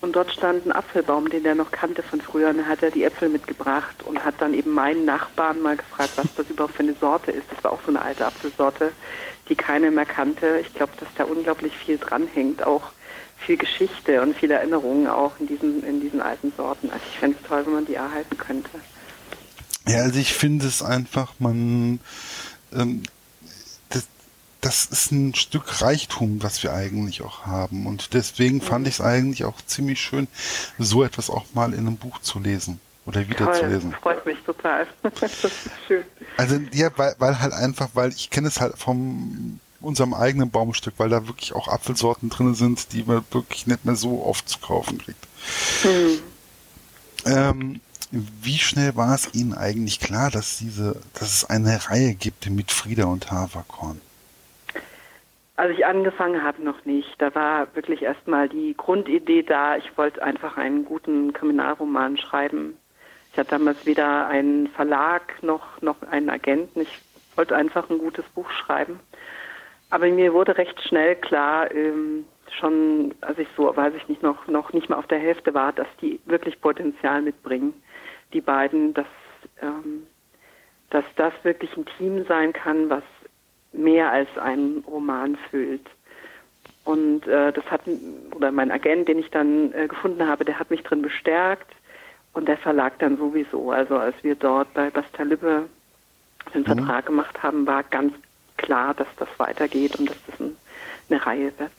und 0.00 0.14
dort 0.14 0.30
stand 0.30 0.66
ein 0.66 0.72
Apfelbaum, 0.72 1.28
den 1.30 1.44
er 1.44 1.54
noch 1.54 1.70
kannte 1.70 2.02
von 2.02 2.20
früher 2.20 2.50
und 2.50 2.58
dann 2.58 2.68
hat 2.68 2.82
er 2.82 2.90
die 2.90 3.04
Äpfel 3.04 3.28
mitgebracht 3.28 4.02
und 4.04 4.24
hat 4.24 4.34
dann 4.38 4.54
eben 4.54 4.72
meinen 4.72 5.04
Nachbarn 5.04 5.62
mal 5.62 5.76
gefragt, 5.76 6.12
was 6.16 6.34
das 6.36 6.50
überhaupt 6.50 6.74
für 6.74 6.82
eine 6.82 6.94
Sorte 6.94 7.32
ist. 7.32 7.50
Das 7.50 7.64
war 7.64 7.72
auch 7.72 7.80
so 7.84 7.88
eine 7.88 8.02
alte 8.02 8.26
Apfelsorte, 8.26 8.92
die 9.48 9.56
keiner 9.56 9.90
mehr 9.90 10.04
kannte. 10.04 10.58
Ich 10.60 10.74
glaube, 10.74 10.92
dass 11.00 11.08
da 11.16 11.24
unglaublich 11.24 11.76
viel 11.76 11.98
dranhängt, 11.98 12.64
auch 12.64 12.92
viel 13.38 13.56
Geschichte 13.56 14.22
und 14.22 14.36
viel 14.36 14.50
Erinnerungen 14.50 15.06
auch 15.06 15.32
in 15.38 15.46
diesen, 15.46 15.84
in 15.84 16.00
diesen 16.00 16.20
alten 16.20 16.52
Sorten. 16.56 16.90
Also 16.90 17.04
ich 17.10 17.18
fände 17.18 17.36
es 17.40 17.48
toll, 17.48 17.64
wenn 17.66 17.74
man 17.74 17.86
die 17.86 17.94
erhalten 17.94 18.36
könnte. 18.36 18.70
Ja, 19.86 19.98
also 20.02 20.18
ich 20.18 20.34
finde 20.34 20.66
es 20.66 20.82
einfach, 20.82 21.34
man 21.38 22.00
ähm, 22.72 23.02
das 24.66 24.86
ist 24.86 25.12
ein 25.12 25.32
Stück 25.34 25.80
Reichtum, 25.80 26.42
was 26.42 26.62
wir 26.64 26.72
eigentlich 26.72 27.22
auch 27.22 27.46
haben. 27.46 27.86
Und 27.86 28.14
deswegen 28.14 28.60
fand 28.60 28.88
ich 28.88 28.94
es 28.94 29.00
eigentlich 29.00 29.44
auch 29.44 29.60
ziemlich 29.64 30.00
schön, 30.00 30.26
so 30.76 31.04
etwas 31.04 31.30
auch 31.30 31.44
mal 31.54 31.72
in 31.72 31.80
einem 31.80 31.96
Buch 31.96 32.20
zu 32.20 32.40
lesen 32.40 32.80
oder 33.04 33.28
wieder 33.28 33.44
Toll, 33.44 33.54
zu 33.54 33.66
lesen. 33.66 33.94
Freut 34.02 34.26
mich 34.26 34.38
total. 34.44 34.88
das 35.20 35.44
ist 35.44 35.70
schön. 35.86 36.04
Also 36.36 36.58
ja, 36.72 36.90
weil, 36.96 37.14
weil 37.18 37.38
halt 37.40 37.52
einfach, 37.52 37.90
weil 37.94 38.10
ich 38.10 38.30
kenne 38.30 38.48
es 38.48 38.60
halt 38.60 38.76
vom 38.76 39.60
unserem 39.86 40.14
eigenen 40.14 40.50
Baumstück, 40.50 40.94
weil 40.98 41.08
da 41.08 41.26
wirklich 41.26 41.54
auch 41.54 41.68
Apfelsorten 41.68 42.28
drin 42.28 42.54
sind, 42.54 42.92
die 42.92 43.04
man 43.04 43.24
wirklich 43.30 43.66
nicht 43.66 43.84
mehr 43.84 43.96
so 43.96 44.24
oft 44.24 44.48
zu 44.48 44.58
kaufen 44.58 44.98
kriegt. 44.98 45.26
Hm. 45.82 46.20
Ähm, 47.24 47.80
wie 48.10 48.58
schnell 48.58 48.96
war 48.96 49.14
es 49.14 49.34
Ihnen 49.34 49.54
eigentlich 49.54 50.00
klar, 50.00 50.30
dass 50.30 50.58
diese, 50.58 51.00
dass 51.14 51.32
es 51.32 51.44
eine 51.48 51.78
Reihe 51.88 52.14
gibt 52.14 52.48
mit 52.50 52.70
Frieda 52.70 53.06
und 53.06 53.30
Haverkorn? 53.30 54.00
Als 55.56 55.72
ich 55.76 55.86
angefangen 55.86 56.42
habe, 56.42 56.62
noch 56.62 56.84
nicht. 56.84 57.08
Da 57.18 57.34
war 57.34 57.74
wirklich 57.74 58.02
erstmal 58.02 58.48
die 58.48 58.74
Grundidee 58.76 59.42
da. 59.42 59.76
Ich 59.76 59.96
wollte 59.96 60.22
einfach 60.22 60.58
einen 60.58 60.84
guten 60.84 61.32
Kriminalroman 61.32 62.18
schreiben. 62.18 62.76
Ich 63.32 63.38
hatte 63.38 63.50
damals 63.50 63.84
weder 63.86 64.28
einen 64.28 64.68
Verlag 64.68 65.42
noch, 65.42 65.80
noch 65.80 66.02
einen 66.10 66.28
Agenten. 66.28 66.82
Ich 66.82 67.00
wollte 67.36 67.56
einfach 67.56 67.88
ein 67.90 67.98
gutes 67.98 68.24
Buch 68.34 68.50
schreiben. 68.50 69.00
Aber 69.90 70.06
mir 70.08 70.32
wurde 70.32 70.56
recht 70.56 70.80
schnell 70.82 71.16
klar, 71.16 71.72
ähm, 71.72 72.24
schon, 72.58 73.14
als 73.20 73.38
ich 73.38 73.48
so, 73.56 73.74
weiß 73.74 73.94
ich 73.96 74.08
nicht, 74.08 74.22
noch, 74.22 74.46
noch 74.46 74.72
nicht 74.72 74.88
mal 74.88 74.96
auf 74.96 75.06
der 75.06 75.18
Hälfte 75.18 75.54
war, 75.54 75.72
dass 75.72 75.88
die 76.00 76.20
wirklich 76.26 76.60
Potenzial 76.60 77.22
mitbringen. 77.22 77.74
Die 78.32 78.40
beiden, 78.40 78.94
dass, 78.94 79.06
ähm, 79.62 80.06
dass 80.90 81.04
das 81.16 81.32
wirklich 81.42 81.76
ein 81.76 81.86
Team 81.98 82.24
sein 82.26 82.52
kann, 82.52 82.90
was 82.90 83.04
mehr 83.72 84.10
als 84.10 84.28
ein 84.38 84.82
Roman 84.86 85.36
füllt. 85.50 85.88
Und 86.84 87.26
äh, 87.26 87.52
das 87.52 87.64
hat, 87.70 87.82
oder 88.34 88.52
mein 88.52 88.70
Agent, 88.70 89.08
den 89.08 89.18
ich 89.18 89.30
dann 89.30 89.72
äh, 89.72 89.88
gefunden 89.88 90.26
habe, 90.26 90.44
der 90.44 90.58
hat 90.58 90.70
mich 90.70 90.82
drin 90.82 91.02
bestärkt 91.02 91.72
und 92.32 92.46
der 92.46 92.58
Verlag 92.58 92.98
dann 93.00 93.16
sowieso. 93.16 93.72
Also 93.72 93.96
als 93.96 94.14
wir 94.22 94.34
dort 94.34 94.72
bei 94.74 94.90
Basta 94.90 95.24
Lippe 95.24 95.68
den 96.54 96.60
mhm. 96.62 96.66
Vertrag 96.66 97.06
gemacht 97.06 97.42
haben, 97.42 97.66
war 97.66 97.82
ganz 97.82 98.14
klar, 98.56 98.94
dass 98.94 99.08
das 99.18 99.28
weitergeht 99.38 99.96
und 99.96 100.10
dass 100.10 100.16
das 100.26 100.40
ein, 100.40 100.56
eine 101.08 101.26
Reihe 101.26 101.52
wird. 101.58 101.72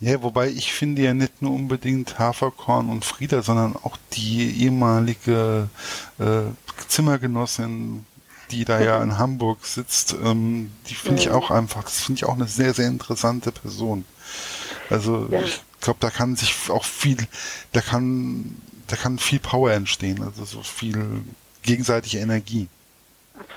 Ja, 0.00 0.22
wobei 0.22 0.48
ich 0.48 0.72
finde 0.72 1.02
ja 1.02 1.14
nicht 1.14 1.40
nur 1.40 1.52
unbedingt 1.52 2.18
Haferkorn 2.18 2.90
und 2.90 3.04
Frieda, 3.04 3.42
sondern 3.42 3.76
auch 3.76 3.96
die 4.12 4.64
ehemalige 4.64 5.68
äh, 6.18 6.42
Zimmergenossin 6.88 8.04
die 8.50 8.64
da 8.64 8.80
ja 8.80 9.02
in 9.02 9.18
Hamburg 9.18 9.64
sitzt, 9.66 10.14
ähm, 10.22 10.70
die 10.88 10.94
finde 10.94 11.20
ich 11.20 11.30
auch 11.30 11.50
einfach, 11.50 11.84
das 11.84 12.00
finde 12.00 12.18
ich 12.18 12.24
auch 12.24 12.34
eine 12.34 12.46
sehr, 12.46 12.74
sehr 12.74 12.88
interessante 12.88 13.52
Person. 13.52 14.04
Also 14.90 15.28
ja. 15.30 15.40
ich 15.42 15.62
glaube, 15.80 15.98
da 16.00 16.10
kann 16.10 16.36
sich 16.36 16.54
auch 16.68 16.84
viel, 16.84 17.16
da 17.72 17.80
kann, 17.80 18.56
da 18.86 18.96
kann 18.96 19.18
viel 19.18 19.40
Power 19.40 19.72
entstehen, 19.72 20.22
also 20.22 20.44
so 20.44 20.62
viel 20.62 21.22
gegenseitige 21.62 22.18
Energie. 22.18 22.68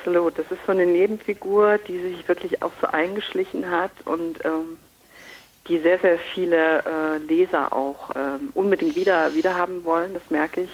Absolut, 0.07 0.39
das 0.39 0.49
ist 0.49 0.65
so 0.65 0.71
eine 0.71 0.85
Nebenfigur, 0.85 1.79
die 1.79 1.99
sich 1.99 2.25
wirklich 2.29 2.63
auch 2.63 2.71
so 2.79 2.87
eingeschlichen 2.87 3.69
hat 3.69 3.91
und 4.05 4.37
ähm, 4.45 4.77
die 5.67 5.79
sehr, 5.79 5.99
sehr 5.99 6.17
viele 6.33 6.79
äh, 6.85 7.17
Leser 7.17 7.73
auch 7.73 8.11
ähm, 8.15 8.51
unbedingt 8.53 8.95
wieder, 8.95 9.35
wieder 9.35 9.55
haben 9.55 9.83
wollen, 9.83 10.13
das 10.13 10.23
merke 10.29 10.61
ich. 10.61 10.69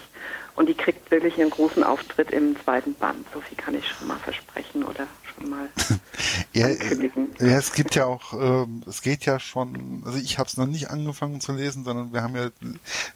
Und 0.55 0.69
die 0.69 0.75
kriegt 0.75 1.09
wirklich 1.09 1.41
einen 1.41 1.49
großen 1.49 1.83
Auftritt 1.83 2.29
im 2.29 2.55
zweiten 2.63 2.93
Band. 2.93 3.25
So 3.33 3.41
viel 3.41 3.57
kann 3.57 3.73
ich 3.73 3.87
schon 3.87 4.07
mal 4.07 4.19
versprechen 4.19 4.83
oder 4.83 5.07
schon 5.33 5.49
mal 5.49 5.67
ja, 6.53 6.67
ankündigen. 6.67 7.29
Ja, 7.39 7.57
es 7.57 7.73
gibt 7.73 7.95
ja 7.95 8.05
auch, 8.05 8.33
äh, 8.33 8.67
es 8.87 9.01
geht 9.01 9.25
ja 9.25 9.39
schon, 9.39 10.03
also 10.05 10.19
ich 10.19 10.37
habe 10.37 10.47
es 10.47 10.57
noch 10.57 10.67
nicht 10.67 10.91
angefangen 10.91 11.41
zu 11.41 11.53
lesen, 11.53 11.83
sondern 11.83 12.13
wir 12.13 12.21
haben 12.21 12.35
ja, 12.35 12.51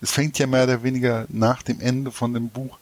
es 0.02 0.12
fängt 0.12 0.40
ja 0.40 0.48
mehr 0.48 0.64
oder 0.64 0.82
weniger 0.82 1.28
nach 1.30 1.62
dem 1.62 1.80
Ende 1.80 2.10
von 2.10 2.34
dem 2.34 2.50
Buch 2.50 2.80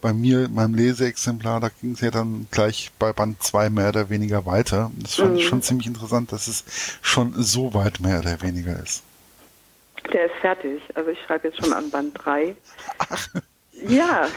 bei 0.00 0.12
mir, 0.12 0.44
in 0.44 0.54
meinem 0.54 0.74
Leseexemplar, 0.74 1.60
da 1.60 1.68
ging 1.80 1.92
es 1.92 2.00
ja 2.00 2.10
dann 2.10 2.46
gleich 2.50 2.90
bei 2.98 3.12
Band 3.12 3.42
2 3.42 3.70
mehr 3.70 3.88
oder 3.88 4.10
weniger 4.10 4.46
weiter. 4.46 4.90
Das 4.98 5.16
fand 5.16 5.32
mhm. 5.32 5.36
ich 5.38 5.46
schon 5.46 5.62
ziemlich 5.62 5.86
interessant, 5.86 6.32
dass 6.32 6.48
es 6.48 6.98
schon 7.02 7.32
so 7.36 7.74
weit 7.74 8.00
mehr 8.00 8.20
oder 8.20 8.40
weniger 8.42 8.78
ist. 8.82 9.02
Der 10.12 10.26
ist 10.26 10.34
fertig. 10.40 10.82
Also 10.94 11.10
ich 11.10 11.18
schreibe 11.26 11.48
jetzt 11.48 11.64
schon 11.64 11.72
an 11.72 11.90
Band 11.90 12.12
3. 12.24 12.54
Ach. 12.98 13.28
Ja, 13.88 14.28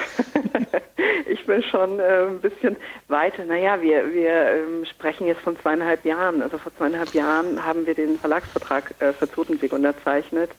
ich 1.27 1.45
bin 1.45 1.63
schon 1.63 1.99
äh, 1.99 2.25
ein 2.27 2.41
bisschen 2.41 2.75
weiter. 3.07 3.45
Naja, 3.45 3.81
wir, 3.81 4.11
wir 4.13 4.31
ähm, 4.31 4.85
sprechen 4.85 5.27
jetzt 5.27 5.41
von 5.41 5.57
zweieinhalb 5.59 6.03
Jahren. 6.03 6.41
Also 6.41 6.57
vor 6.57 6.75
zweieinhalb 6.75 7.13
Jahren 7.13 7.63
haben 7.63 7.85
wir 7.85 7.93
den 7.93 8.19
Verlagsvertrag 8.19 8.93
äh, 8.99 9.13
für 9.13 9.29
Totenweg 9.29 9.71
unterzeichnet. 9.71 10.51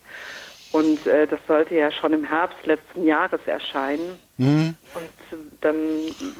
Und 0.73 1.05
äh, 1.07 1.27
das 1.27 1.41
sollte 1.49 1.75
ja 1.75 1.91
schon 1.91 2.13
im 2.13 2.25
Herbst 2.25 2.65
letzten 2.65 3.05
Jahres 3.05 3.41
erscheinen. 3.47 4.19
Mhm. 4.37 4.77
Und 4.95 5.41
dann 5.61 5.77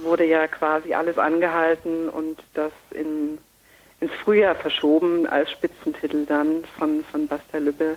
wurde 0.03 0.25
ja 0.25 0.47
quasi 0.47 0.95
alles 0.95 1.19
angehalten 1.19 2.09
und 2.09 2.39
das 2.55 2.73
in, 2.93 3.39
ins 4.01 4.13
Frühjahr 4.25 4.55
verschoben 4.55 5.27
als 5.27 5.51
Spitzentitel 5.51 6.27
dann 6.27 6.65
von, 6.79 7.05
von 7.11 7.27
Basta 7.27 7.59
Lübbe. 7.59 7.97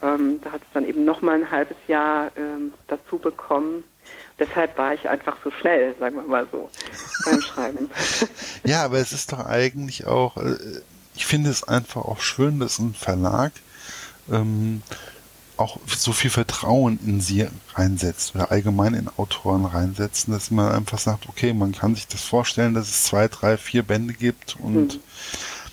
Ähm, 0.00 0.40
da 0.42 0.52
hat 0.52 0.62
es 0.62 0.68
dann 0.72 0.86
eben 0.86 1.04
noch 1.04 1.20
mal 1.22 1.34
ein 1.34 1.50
halbes 1.50 1.76
Jahr 1.86 2.30
ähm, 2.36 2.72
dazu 2.86 3.18
bekommen. 3.18 3.84
Deshalb 4.38 4.78
war 4.78 4.94
ich 4.94 5.08
einfach 5.08 5.36
so 5.42 5.50
schnell, 5.50 5.94
sagen 5.98 6.16
wir 6.16 6.22
mal 6.22 6.46
so, 6.50 6.70
beim 7.24 7.40
Schreiben. 7.40 7.90
Ja, 8.64 8.84
aber 8.84 8.98
es 8.98 9.12
ist 9.12 9.32
doch 9.32 9.44
eigentlich 9.44 10.06
auch, 10.06 10.36
äh, 10.36 10.56
ich 11.14 11.26
finde 11.26 11.50
es 11.50 11.66
einfach 11.66 12.02
auch 12.04 12.20
schön, 12.20 12.60
dass 12.60 12.78
ein 12.78 12.94
Verlag 12.94 13.52
ähm, 14.30 14.82
auch 15.58 15.78
so 15.86 16.12
viel 16.12 16.30
Vertrauen 16.30 16.98
in 17.04 17.20
sie 17.20 17.46
reinsetzt 17.74 18.34
oder 18.34 18.50
allgemein 18.50 18.94
in 18.94 19.08
Autoren 19.16 19.64
reinsetzen, 19.64 20.32
dass 20.32 20.50
man 20.50 20.72
einfach 20.72 20.98
sagt, 20.98 21.28
okay, 21.28 21.52
man 21.52 21.72
kann 21.72 21.94
sich 21.94 22.06
das 22.06 22.22
vorstellen, 22.22 22.74
dass 22.74 22.88
es 22.88 23.04
zwei, 23.04 23.28
drei, 23.28 23.56
vier 23.56 23.82
Bände 23.82 24.14
gibt 24.14 24.56
und 24.60 24.94
mhm. 24.94 25.00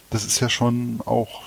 das 0.09 0.25
ist 0.25 0.39
ja 0.39 0.49
schon 0.49 0.99
auch 1.05 1.41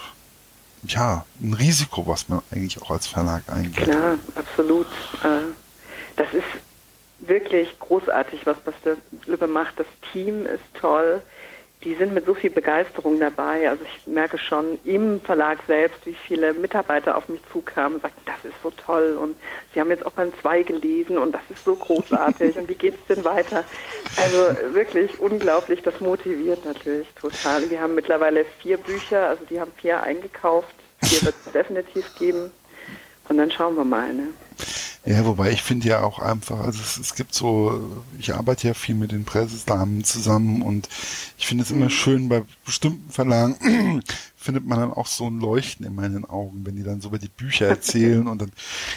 ja, 0.84 1.24
ein 1.40 1.54
Risiko, 1.54 2.06
was 2.06 2.28
man 2.28 2.40
eigentlich 2.50 2.80
auch 2.80 2.90
als 2.90 3.06
Verlag 3.06 3.42
eingeht. 3.48 3.84
Klar, 3.84 4.18
absolut. 4.34 4.86
Äh, 5.24 5.52
das 6.16 6.32
ist 6.32 6.44
wirklich 7.20 7.78
großartig, 7.78 8.46
was 8.46 8.56
Basta 8.58 8.96
Lübbe 9.26 9.48
macht. 9.48 9.78
Das 9.78 9.86
Team 10.12 10.46
ist 10.46 10.62
toll. 10.80 11.22
Die 11.84 11.94
sind 11.94 12.12
mit 12.12 12.26
so 12.26 12.34
viel 12.34 12.50
Begeisterung 12.50 13.20
dabei. 13.20 13.68
Also 13.68 13.84
ich 13.84 14.06
merke 14.06 14.36
schon 14.36 14.78
im 14.84 15.20
Verlag 15.20 15.58
selbst, 15.66 16.04
wie 16.06 16.14
viele 16.26 16.52
Mitarbeiter 16.52 17.16
auf 17.16 17.28
mich 17.28 17.40
zukamen 17.52 17.94
und 17.94 18.02
sagten, 18.02 18.20
das 18.26 18.44
ist 18.44 18.60
so 18.62 18.70
toll 18.70 19.16
und 19.20 19.36
sie 19.72 19.80
haben 19.80 19.90
jetzt 19.90 20.04
auch 20.04 20.12
Band 20.12 20.34
2 20.40 20.64
gelesen 20.64 21.18
und 21.18 21.32
das 21.32 21.42
ist 21.50 21.64
so 21.64 21.76
großartig 21.76 22.56
und 22.58 22.68
wie 22.68 22.74
geht 22.74 22.94
es 22.94 23.14
denn 23.14 23.24
weiter? 23.24 23.64
Also 24.16 24.74
wirklich 24.74 25.20
unglaublich, 25.20 25.80
das 25.82 26.00
motiviert 26.00 26.64
natürlich 26.64 27.06
total. 27.14 27.70
Wir 27.70 27.80
haben 27.80 27.94
mittlerweile 27.94 28.44
vier 28.60 28.76
Bücher, 28.78 29.28
also 29.28 29.44
die 29.44 29.60
haben 29.60 29.72
vier 29.76 30.02
eingekauft. 30.02 30.74
Vier 31.04 31.22
wird 31.22 31.34
es 31.46 31.52
definitiv 31.52 32.12
geben 32.18 32.50
und 33.28 33.38
dann 33.38 33.50
schauen 33.50 33.76
wir 33.76 33.84
mal. 33.84 34.12
Ne? 34.12 34.28
Ja, 35.08 35.24
wobei 35.24 35.52
ich 35.52 35.62
finde 35.62 35.88
ja 35.88 36.02
auch 36.02 36.18
einfach, 36.18 36.60
also 36.60 36.82
es, 36.82 36.98
es, 36.98 37.14
gibt 37.14 37.32
so, 37.32 38.04
ich 38.18 38.34
arbeite 38.34 38.68
ja 38.68 38.74
viel 38.74 38.94
mit 38.94 39.10
den 39.10 39.24
Pressedamen 39.24 40.04
zusammen 40.04 40.60
und 40.60 40.86
ich 41.38 41.46
finde 41.46 41.64
es 41.64 41.70
immer 41.70 41.86
mhm. 41.86 41.90
schön, 41.90 42.28
bei 42.28 42.44
bestimmten 42.66 43.10
Verlagen 43.10 44.02
findet 44.36 44.66
man 44.66 44.80
dann 44.80 44.92
auch 44.92 45.06
so 45.06 45.26
ein 45.26 45.40
Leuchten 45.40 45.86
in 45.86 45.94
meinen 45.94 46.26
Augen, 46.26 46.66
wenn 46.66 46.76
die 46.76 46.82
dann 46.82 47.00
so 47.00 47.08
über 47.08 47.18
die 47.18 47.30
Bücher 47.30 47.66
erzählen 47.68 48.28
und 48.28 48.42
dann 48.42 48.52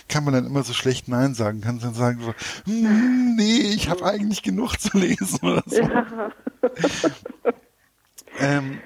kann 0.09 0.25
man 0.25 0.33
dann 0.33 0.45
immer 0.45 0.63
so 0.63 0.73
schlecht 0.73 1.07
Nein 1.07 1.33
sagen, 1.33 1.61
kann 1.61 1.79
dann 1.79 1.93
sagen 1.93 2.19
so, 2.21 2.33
hm, 2.69 3.35
nee, 3.37 3.59
ich 3.73 3.87
habe 3.87 4.05
eigentlich 4.05 4.43
genug 4.43 4.81
zu 4.81 4.97
lesen 4.97 5.39
oder 5.43 5.63
so. 5.65 5.77
Ja. 5.77 6.31
ähm, 8.39 8.79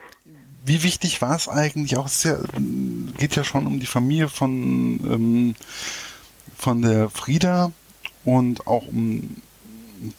wie 0.64 0.84
wichtig 0.84 1.24
war 1.24 1.36
es 1.36 1.48
eigentlich 1.48 1.98
auch, 1.98 2.06
es 2.06 2.22
ja, 2.22 2.38
geht 3.18 3.36
ja 3.36 3.44
schon 3.44 3.66
um 3.66 3.80
die 3.80 3.88
Familie 3.88 4.30
von 4.30 4.54
ähm, 5.12 5.56
von 6.58 6.82
der 6.82 7.10
Frieda 7.10 7.72
und 8.24 8.68
auch 8.68 8.88
um 8.88 9.42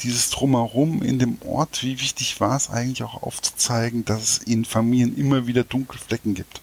dieses 0.00 0.30
Drumherum 0.30 1.02
in 1.02 1.18
dem 1.18 1.38
Ort, 1.46 1.82
wie 1.82 2.00
wichtig 2.00 2.40
war 2.40 2.56
es 2.56 2.70
eigentlich 2.70 3.02
auch 3.02 3.22
aufzuzeigen, 3.22 4.04
dass 4.04 4.22
es 4.22 4.38
in 4.38 4.64
Familien 4.64 5.16
immer 5.16 5.46
wieder 5.46 5.64
Dunkelflecken 5.64 6.34
gibt? 6.34 6.60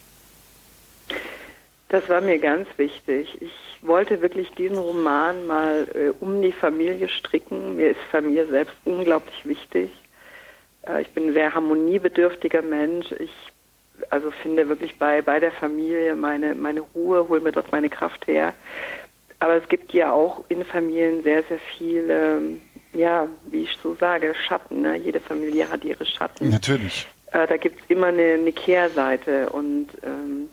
Das 1.90 2.10
war 2.10 2.22
mir 2.22 2.40
ganz 2.40 2.68
wichtig. 2.78 3.38
Ich 3.40 3.52
wollte 3.82 4.22
wirklich 4.22 4.50
diesen 4.52 4.78
Roman 4.78 5.46
mal 5.46 5.88
äh, 5.94 6.10
um 6.20 6.42
die 6.42 6.52
Familie 6.52 7.08
stricken. 7.08 7.76
Mir 7.76 7.92
ist 7.92 8.00
Familie 8.12 8.48
selbst 8.48 8.76
unglaublich 8.86 9.46
wichtig. 9.46 9.92
Äh, 10.88 11.04
ich 11.04 11.10
bin 11.10 11.28
ein 11.28 11.34
sehr 11.34 11.54
harmoniebedürftiger 11.54 12.62
Mensch. 12.62 13.12
Ich 13.20 13.32
also 14.10 14.32
finde 14.32 14.68
wirklich 14.68 14.98
bei, 14.98 15.22
bei 15.22 15.40
der 15.40 15.52
Familie 15.52 16.16
meine, 16.16 16.56
meine 16.56 16.82
Ruhe, 16.82 17.28
hole 17.28 17.42
mir 17.42 17.52
dort 17.52 17.72
meine 17.72 17.90
Kraft 17.90 18.26
her. 18.28 18.54
Aber 19.44 19.62
es 19.62 19.68
gibt 19.68 19.92
ja 19.92 20.10
auch 20.10 20.46
in 20.48 20.64
Familien 20.64 21.22
sehr, 21.22 21.44
sehr 21.44 21.60
viele, 21.78 22.42
ja, 22.94 23.28
wie 23.48 23.64
ich 23.64 23.78
so 23.84 23.94
sage, 24.00 24.34
Schatten. 24.48 24.84
Ne? 24.84 24.96
Jede 24.96 25.20
Familie 25.20 25.70
hat 25.70 25.84
ihre 25.84 26.06
Schatten. 26.06 26.48
Natürlich. 26.48 27.10
Äh, 27.34 27.46
da 27.46 27.58
gibt 27.58 27.82
es 27.82 27.86
immer 27.90 28.08
eine, 28.08 28.36
eine, 28.36 28.54
Kehrseite 28.54 29.50
und 29.50 29.90
ähm, 30.02 30.48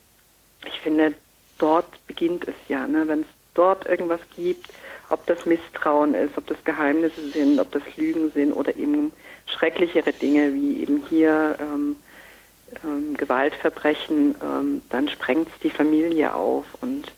ich 0.67 0.81
finde, 0.81 1.15
dort 1.59 2.05
beginnt 2.09 2.49
es 2.49 2.57
ja. 2.67 2.85
Ne? 2.89 3.07
Wenn 3.07 3.21
es 3.21 3.27
dort 3.55 3.87
irgendwas 3.87 4.23
gibt, 4.35 4.67
ob 5.09 5.25
das 5.27 5.47
Misstrauen 5.47 6.15
ist, 6.15 6.37
ob 6.37 6.49
das 6.49 6.59
Geheimnisse 6.65 7.31
sind, 7.31 7.61
ob 7.61 7.71
das 7.71 7.85
Lügen 7.97 8.33
sind 8.33 8.53
oder 8.53 8.75
eben 8.75 9.13
schrecklichere 9.47 10.13
Dinge 10.13 10.53
wie 10.53 10.83
eben 10.83 11.05
hier 11.09 11.57
ähm, 11.61 11.95
ähm, 12.83 13.17
Gewaltverbrechen, 13.17 14.35
ähm, 14.43 14.83
dann 14.91 15.09
sprengt 15.09 15.47
es 15.47 15.61
die 15.63 15.71
Familie 15.71 16.35
auf 16.35 16.65
und 16.81 17.13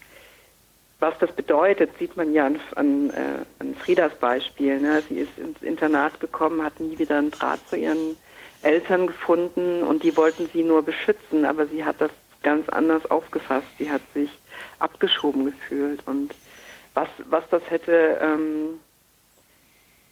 was 1.03 1.19
das 1.19 1.33
bedeutet, 1.33 1.91
sieht 1.99 2.17
man 2.17 2.33
ja 2.33 2.47
an, 2.47 2.61
an, 2.77 3.11
äh, 3.11 3.45
an 3.59 3.75
Friedas 3.75 4.15
Beispiel. 4.15 4.81
Ne? 4.81 5.03
Sie 5.09 5.17
ist 5.17 5.37
ins 5.37 5.61
Internat 5.61 6.21
gekommen, 6.21 6.63
hat 6.63 6.79
nie 6.79 6.97
wieder 6.99 7.19
einen 7.19 7.33
Draht 7.33 7.59
zu 7.69 7.77
ihren 7.77 8.17
Eltern 8.63 9.09
gefunden 9.09 9.83
und 9.83 10.05
die 10.05 10.17
wollten 10.17 10.49
sie 10.53 10.63
nur 10.63 10.83
beschützen, 10.83 11.45
aber 11.45 11.67
sie 11.67 11.85
hat 11.85 12.01
das 12.01 12.13
ganz 12.45 12.69
anders 12.69 13.05
aufgefasst. 13.11 13.67
Sie 13.79 13.91
hat 13.91 14.03
sich 14.15 14.31
abgeschoben 14.79 15.47
gefühlt 15.47 16.07
und 16.07 16.33
was, 16.95 17.09
was 17.29 17.43
das 17.51 17.63
hätte 17.69 18.19
ähm, 18.23 18.79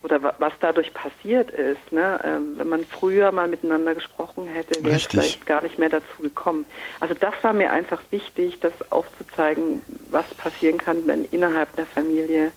oder 0.03 0.35
was 0.39 0.53
dadurch 0.61 0.93
passiert 0.95 1.51
ist. 1.51 1.93
Ne? 1.93 2.21
Ähm, 2.25 2.55
wenn 2.57 2.69
man 2.69 2.85
früher 2.87 3.33
mal 3.33 3.49
miteinander 3.49 3.95
gesprochen 3.95 4.47
hätte, 4.47 4.83
wäre 4.83 4.97
es 4.97 5.05
vielleicht 5.05 5.45
gar 5.47 5.63
nicht 5.63 5.79
mehr 5.79 5.91
dazu 5.91 6.23
gekommen. 6.23 6.65
Also 7.01 7.15
das 7.15 7.35
war 7.43 7.53
mir 7.53 7.71
einfach 7.73 8.01
wichtig, 8.11 8.59
das 8.61 8.73
aufzuzeigen, 8.91 9.83
was 10.11 10.27
passieren 10.35 10.79
kann, 10.79 11.07
wenn 11.07 11.25
innerhalb 11.27 11.75
der 11.77 11.87
Familie 11.87 12.53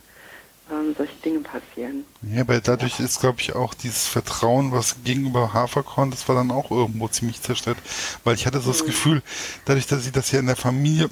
ähm, 0.71 0.95
solche 0.97 1.15
Dinge 1.17 1.39
passieren. 1.39 2.05
Ja, 2.21 2.47
weil 2.47 2.61
dadurch 2.61 3.01
ist, 3.01 3.19
glaube 3.19 3.41
ich, 3.41 3.53
auch 3.53 3.73
dieses 3.73 4.07
Vertrauen, 4.07 4.71
was 4.71 5.03
gegenüber 5.03 5.53
Haferkorn, 5.53 6.11
das 6.11 6.27
war 6.29 6.35
dann 6.35 6.51
auch 6.51 6.71
irgendwo 6.71 7.09
ziemlich 7.09 7.41
zerstört, 7.41 7.77
weil 8.23 8.35
ich 8.35 8.45
hatte 8.45 8.59
so 8.61 8.71
das 8.71 8.83
mhm. 8.83 8.87
Gefühl, 8.87 9.21
dadurch, 9.65 9.87
dass 9.87 10.05
sie 10.05 10.13
das 10.13 10.31
ja 10.31 10.39
in 10.39 10.47
der 10.47 10.55
Familie 10.55 11.09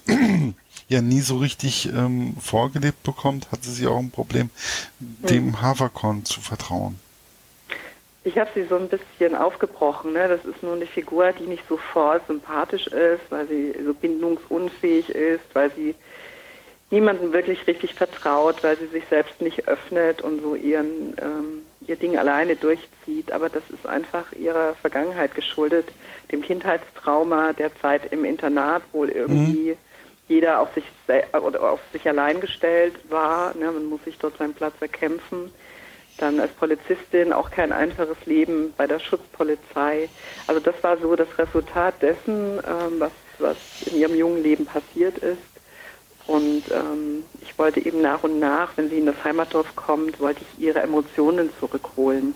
ja 0.92 1.02
nie 1.02 1.22
so 1.22 1.38
richtig 1.38 1.88
ähm, 1.88 2.36
vorgelebt 2.40 3.02
bekommt, 3.04 3.52
hatte 3.52 3.70
sie 3.70 3.88
auch 3.88 3.98
ein 3.98 4.12
Problem, 4.12 4.50
dem 5.00 5.54
hm. 5.54 5.62
Haferkorn 5.62 6.26
zu 6.26 6.42
vertrauen. 6.42 7.00
Ich 8.24 8.38
habe 8.38 8.50
sie 8.54 8.66
so 8.66 8.76
ein 8.76 8.90
bisschen 8.90 9.34
aufgebrochen. 9.34 10.14
Ne? 10.14 10.28
Das 10.28 10.46
ist 10.46 10.62
nur 10.62 10.76
eine 10.76 10.86
Figur, 10.86 11.32
die 11.32 11.48
nicht 11.48 11.64
sofort 11.68 12.28
sympathisch 12.28 12.88
ist, 12.88 13.22
weil 13.30 13.48
sie 13.48 13.74
so 13.84 13.94
bindungsunfähig 13.94 15.10
ist, 15.10 15.46
weil 15.54 15.72
sie 15.72 15.96
niemandem 16.92 17.32
wirklich 17.32 17.66
richtig 17.66 17.96
vertraut, 17.96 18.62
weil 18.64 18.78
sie 18.78 18.88
sich 18.88 19.06
selbst 19.10 19.42
nicht 19.42 19.68
öffnet 19.68 20.22
und 20.22 20.42
so 20.42 20.56
ihren, 20.56 21.16
ähm, 21.20 21.62
ihr 21.88 21.96
Ding 21.96 22.18
alleine 22.18 22.58
durchzieht. 22.58 23.32
Aber 23.32 23.50
das 23.50 23.64
ist 23.70 23.88
einfach 23.88 24.34
ihrer 24.34 24.76
Vergangenheit 24.76 25.34
geschuldet, 25.34 25.88
dem 26.32 26.42
Kindheitstrauma 26.42 27.54
der 27.54 27.74
Zeit 27.80 28.12
im 28.12 28.26
Internat 28.26 28.84
wohl 28.92 29.10
irgendwie. 29.10 29.72
Mhm 29.72 29.91
jeder 30.32 30.62
auf 30.62 30.74
sich 30.74 30.86
oder 31.34 31.72
auf 31.72 31.82
sich 31.92 32.08
allein 32.08 32.40
gestellt 32.40 32.96
war. 33.10 33.54
Ne? 33.56 33.66
Man 33.66 33.86
muss 33.86 34.04
sich 34.06 34.18
dort 34.18 34.38
seinen 34.38 34.54
Platz 34.54 34.74
erkämpfen. 34.80 35.52
Dann 36.18 36.40
als 36.40 36.52
Polizistin 36.54 37.34
auch 37.34 37.52
kein 37.52 37.72
einfaches 37.72 38.18
Leben 38.26 38.74
bei 38.78 38.88
der 38.88 39.00
Schutzpolizei. 39.00 40.10
Also 40.48 40.62
das 40.62 40.76
war 40.82 40.98
so 40.98 41.16
das 41.16 41.28
Resultat 41.38 42.02
dessen, 42.02 42.60
ähm, 42.60 43.00
was, 43.00 43.12
was 43.40 43.58
in 43.86 43.98
ihrem 43.98 44.16
jungen 44.16 44.42
Leben 44.42 44.66
passiert 44.66 45.18
ist. 45.18 45.42
Und 46.28 46.64
ähm, 46.72 47.24
ich 47.42 47.58
wollte 47.58 47.86
eben 47.86 48.02
nach 48.02 48.24
und 48.24 48.40
nach, 48.40 48.78
wenn 48.78 48.90
sie 48.90 49.00
in 49.00 49.08
das 49.08 49.22
Heimatdorf 49.24 49.76
kommt, 49.76 50.20
wollte 50.20 50.42
ich 50.42 50.64
ihre 50.64 50.80
Emotionen 50.82 51.50
zurückholen. 51.60 52.34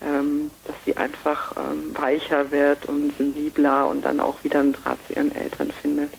Ähm, 0.00 0.52
dass 0.64 0.76
sie 0.84 0.96
einfach 0.96 1.56
ähm, 1.56 1.92
weicher 1.98 2.52
wird 2.52 2.86
und 2.86 3.12
sensibler 3.18 3.88
und 3.88 4.04
dann 4.04 4.20
auch 4.20 4.44
wieder 4.44 4.60
einen 4.60 4.72
Draht 4.72 4.98
zu 5.08 5.14
ihren 5.14 5.34
Eltern 5.34 5.72
findet. 5.72 6.12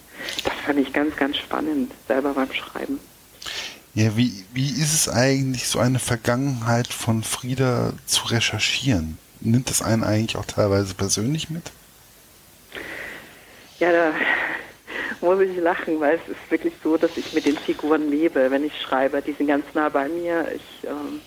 Fand 0.69 0.81
ich 0.81 0.93
ganz, 0.93 1.15
ganz 1.15 1.35
spannend, 1.35 1.91
selber 2.07 2.35
beim 2.35 2.53
Schreiben. 2.53 2.99
Ja, 3.95 4.15
wie, 4.15 4.45
wie 4.53 4.69
ist 4.69 4.93
es 4.93 5.09
eigentlich, 5.09 5.67
so 5.67 5.79
eine 5.79 5.97
Vergangenheit 5.97 6.93
von 6.93 7.23
Frieda 7.23 7.93
zu 8.05 8.27
recherchieren? 8.27 9.17
Nimmt 9.39 9.71
das 9.71 9.81
einen 9.81 10.03
eigentlich 10.03 10.38
auch 10.38 10.45
teilweise 10.45 10.93
persönlich 10.93 11.49
mit? 11.49 11.71
Ja, 13.79 13.91
da 13.91 14.11
muss 15.21 15.39
ich 15.39 15.57
lachen, 15.57 15.99
weil 15.99 16.17
es 16.23 16.33
ist 16.33 16.51
wirklich 16.51 16.75
so, 16.83 16.97
dass 16.97 17.17
ich 17.17 17.33
mit 17.33 17.47
den 17.47 17.57
Figuren 17.57 18.11
lebe, 18.11 18.51
wenn 18.51 18.63
ich 18.63 18.79
schreibe. 18.79 19.23
Die 19.23 19.33
sind 19.33 19.47
ganz 19.47 19.65
nah 19.73 19.89
bei 19.89 20.07
mir. 20.07 20.51
Ich, 20.55 20.88
ähm, 20.88 21.19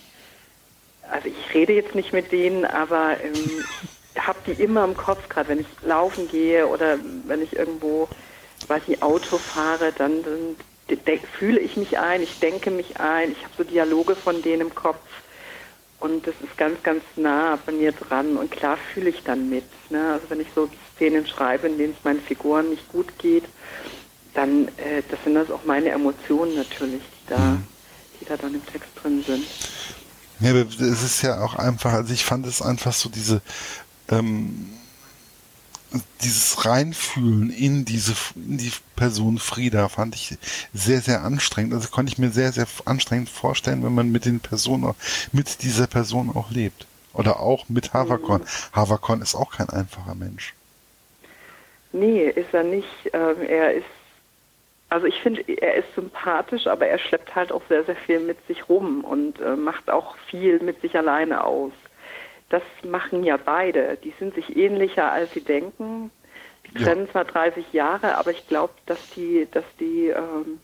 also 1.11 1.27
ich 1.27 1.53
rede 1.53 1.73
jetzt 1.73 1.95
nicht 1.95 2.13
mit 2.13 2.31
denen, 2.31 2.63
aber 2.63 3.17
ähm, 3.21 3.65
ich 4.15 4.25
habe 4.25 4.39
die 4.47 4.63
immer 4.63 4.85
im 4.85 4.95
Kopf, 4.95 5.27
gerade 5.27 5.49
wenn 5.49 5.59
ich 5.59 5.67
laufen 5.81 6.29
gehe 6.29 6.65
oder 6.65 6.97
wenn 7.27 7.41
ich 7.41 7.57
irgendwo, 7.57 8.07
weiß 8.69 8.87
nicht, 8.87 9.01
Auto 9.01 9.37
fahre, 9.37 9.91
dann, 9.97 10.23
dann 10.23 11.19
fühle 11.37 11.59
ich 11.59 11.77
mich 11.77 11.97
ein, 11.97 12.21
ich 12.21 12.39
denke 12.39 12.71
mich 12.71 12.99
ein, 12.99 13.31
ich 13.31 13.43
habe 13.43 13.53
so 13.57 13.63
Dialoge 13.63 14.15
von 14.15 14.41
denen 14.41 14.61
im 14.61 14.75
Kopf 14.75 14.99
und 15.99 16.27
das 16.27 16.35
ist 16.43 16.57
ganz, 16.57 16.81
ganz 16.83 17.01
nah 17.15 17.57
bei 17.65 17.71
mir 17.71 17.93
dran 17.93 18.35
und 18.37 18.51
klar 18.51 18.77
fühle 18.93 19.09
ich 19.09 19.23
dann 19.23 19.49
mit. 19.49 19.63
Ne? 19.89 20.13
Also 20.13 20.29
wenn 20.29 20.41
ich 20.41 20.47
so 20.53 20.69
Szenen 20.95 21.25
schreibe, 21.25 21.67
in 21.67 21.77
denen 21.77 21.95
es 21.97 22.03
meinen 22.03 22.21
Figuren 22.21 22.69
nicht 22.69 22.87
gut 22.89 23.17
geht, 23.19 23.45
dann 24.33 24.67
äh, 24.77 25.01
das 25.09 25.23
sind 25.23 25.35
das 25.35 25.49
auch 25.49 25.63
meine 25.65 25.89
Emotionen 25.89 26.55
natürlich, 26.55 27.01
die 27.01 27.29
da, 27.29 27.37
mhm. 27.37 27.63
die 28.19 28.25
da 28.25 28.35
dann 28.35 28.53
im 28.53 28.65
Text 28.65 28.89
drin 29.01 29.23
sind. 29.25 29.45
Ja, 30.39 30.53
es 30.53 31.03
ist 31.03 31.21
ja 31.21 31.41
auch 31.41 31.55
einfach, 31.55 31.93
also 31.93 32.13
ich 32.13 32.25
fand 32.25 32.45
es 32.47 32.61
einfach 32.61 32.91
so 32.91 33.07
diese 33.07 33.41
ähm, 34.09 34.73
dieses 36.21 36.65
Reinfühlen 36.65 37.49
in 37.49 37.85
diese 37.85 38.13
in 38.35 38.57
die 38.57 38.71
Person 38.95 39.37
Frieda 39.37 39.89
fand 39.89 40.15
ich 40.15 40.37
sehr 40.73 41.01
sehr 41.01 41.23
anstrengend. 41.23 41.73
Also 41.73 41.89
konnte 41.89 42.11
ich 42.11 42.17
mir 42.17 42.29
sehr 42.29 42.51
sehr 42.51 42.67
anstrengend 42.85 43.29
vorstellen, 43.29 43.83
wenn 43.83 43.95
man 43.95 44.11
mit 44.11 44.25
den 44.25 44.39
Personen 44.39 44.93
mit 45.31 45.63
dieser 45.63 45.87
Person 45.87 46.31
auch 46.35 46.51
lebt 46.51 46.87
oder 47.13 47.39
auch 47.39 47.69
mit 47.69 47.93
Havakon. 47.93 48.41
Mhm. 48.41 48.45
Havakon 48.73 49.21
ist 49.21 49.35
auch 49.35 49.51
kein 49.51 49.69
einfacher 49.69 50.15
Mensch. 50.15 50.53
Nee, 51.91 52.27
ist 52.27 52.53
er 52.53 52.63
nicht. 52.63 52.87
Ähm, 53.13 53.41
er 53.47 53.73
ist 53.73 53.85
also 54.93 55.07
ich 55.07 55.19
finde, 55.21 55.41
er 55.47 55.73
ist 55.73 55.87
sympathisch, 55.95 56.67
aber 56.67 56.85
er 56.85 56.99
schleppt 56.99 57.33
halt 57.33 57.51
auch 57.51 57.63
sehr, 57.67 57.83
sehr 57.83 57.95
viel 57.95 58.19
mit 58.19 58.37
sich 58.45 58.69
rum 58.69 59.03
und 59.03 59.39
äh, 59.41 59.55
macht 59.55 59.89
auch 59.89 60.15
viel 60.29 60.59
mit 60.59 60.81
sich 60.81 60.95
alleine 60.95 61.43
aus 61.43 61.71
das 62.53 62.61
machen 62.83 63.23
ja 63.23 63.37
beide. 63.37 63.97
Die 64.03 64.13
sind 64.19 64.35
sich 64.35 64.55
ähnlicher, 64.55 65.11
als 65.11 65.33
sie 65.33 65.41
denken. 65.43 66.11
Die 66.67 66.77
ja. 66.77 66.85
trennen 66.85 67.09
zwar 67.09 67.25
30 67.25 67.73
Jahre, 67.73 68.15
aber 68.15 68.29
ich 68.29 68.47
glaube, 68.47 68.73
dass 68.85 69.09
die, 69.15 69.47
dass 69.51 69.65
die 69.79 70.09
ähm, 70.09 70.59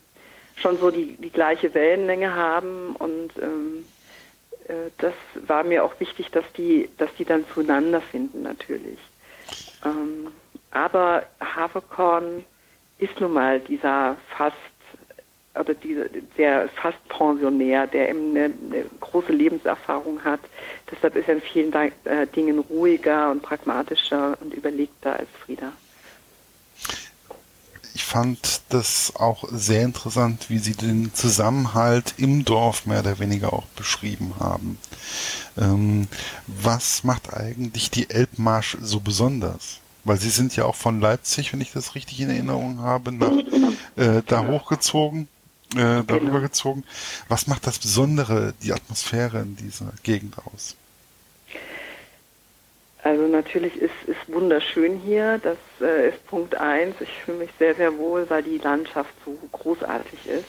schon 0.56 0.78
so 0.78 0.92
die, 0.92 1.16
die 1.18 1.32
gleiche 1.32 1.74
Wellenlänge 1.74 2.36
haben 2.36 2.96
und 2.96 3.32
ähm, 3.42 3.86
äh, 4.68 4.92
das 5.00 5.16
war 5.48 5.64
mir 5.64 5.84
auch 5.84 6.00
wichtig, 6.00 6.30
dass 6.30 6.46
die, 6.54 6.90
dass 7.00 7.14
die 7.16 7.26
dann 7.26 7.44
zueinander 7.54 8.02
finden 8.02 8.44
natürlich. 8.44 9.00
Ähm, 9.84 10.28
aber 10.70 11.24
Haferkorn 11.42 12.46
ist 13.00 13.20
nun 13.20 13.34
mal 13.34 13.60
dieser 13.60 14.16
fast 14.38 14.58
oder 15.58 15.74
diese, 15.74 16.10
der 16.38 16.70
fast 16.70 16.98
Pensionär, 17.10 17.88
der 17.88 18.10
eben 18.10 18.32
eine, 18.32 18.46
eine, 18.46 18.86
große 19.00 19.32
Lebenserfahrung 19.32 20.24
hat. 20.24 20.40
Deshalb 20.92 21.16
ist 21.16 21.28
er 21.28 21.36
in 21.36 21.42
vielen 21.42 21.74
äh, 21.74 22.28
Dingen 22.28 22.60
ruhiger 22.60 23.32
und 23.32 23.42
pragmatischer 23.42 24.38
und 24.42 24.54
überlegter 24.54 25.18
als 25.18 25.30
Frieda. 25.44 25.72
Ich 27.96 28.06
fand 28.06 28.62
das 28.70 29.14
auch 29.16 29.44
sehr 29.52 29.84
interessant, 29.84 30.50
wie 30.50 30.60
Sie 30.60 30.74
den 30.74 31.14
Zusammenhalt 31.14 32.14
im 32.18 32.46
Dorf 32.46 32.86
mehr 32.86 33.02
oder 33.02 33.20
weniger 33.20 33.52
auch 33.52 33.66
beschrieben 33.76 34.36
haben. 34.40 34.78
Ähm, 35.58 36.08
was 36.48 37.04
macht 37.04 37.34
eigentlich 37.34 37.90
die 37.90 38.10
Elbmarsch 38.10 38.78
so 38.80 39.00
besonders? 39.00 39.80
Weil 40.06 40.18
Sie 40.18 40.30
sind 40.30 40.56
ja 40.56 40.66
auch 40.66 40.76
von 40.76 41.02
Leipzig, 41.02 41.52
wenn 41.52 41.62
ich 41.62 41.74
das 41.74 41.96
richtig 41.96 42.22
in 42.22 42.30
Erinnerung 42.30 42.80
habe, 42.80 43.12
nach, 43.12 43.34
äh, 43.98 44.22
da 44.26 44.48
hochgezogen 44.48 45.28
äh, 45.76 46.04
darüber 46.04 46.18
genau. 46.18 46.42
gezogen. 46.42 46.84
Was 47.28 47.48
macht 47.48 47.68
das 47.68 47.80
Besondere, 47.80 48.54
die 48.64 48.74
Atmosphäre 48.74 49.40
in 49.40 49.56
dieser 49.56 49.92
Gegend 50.04 50.36
aus? 50.38 50.76
Also 53.04 53.28
natürlich 53.28 53.76
ist 53.78 53.94
es 54.08 54.16
wunderschön 54.28 55.00
hier. 55.00 55.40
Das 55.42 55.58
äh, 55.82 56.10
ist 56.10 56.28
Punkt 56.28 56.56
eins. 56.56 56.96
Ich 57.00 57.10
fühle 57.24 57.40
mich 57.40 57.50
sehr, 57.58 57.76
sehr 57.76 57.98
wohl, 57.98 58.30
weil 58.30 58.44
die 58.44 58.58
Landschaft 58.58 59.14
so 59.26 59.38
großartig 59.52 60.28
ist. 60.28 60.46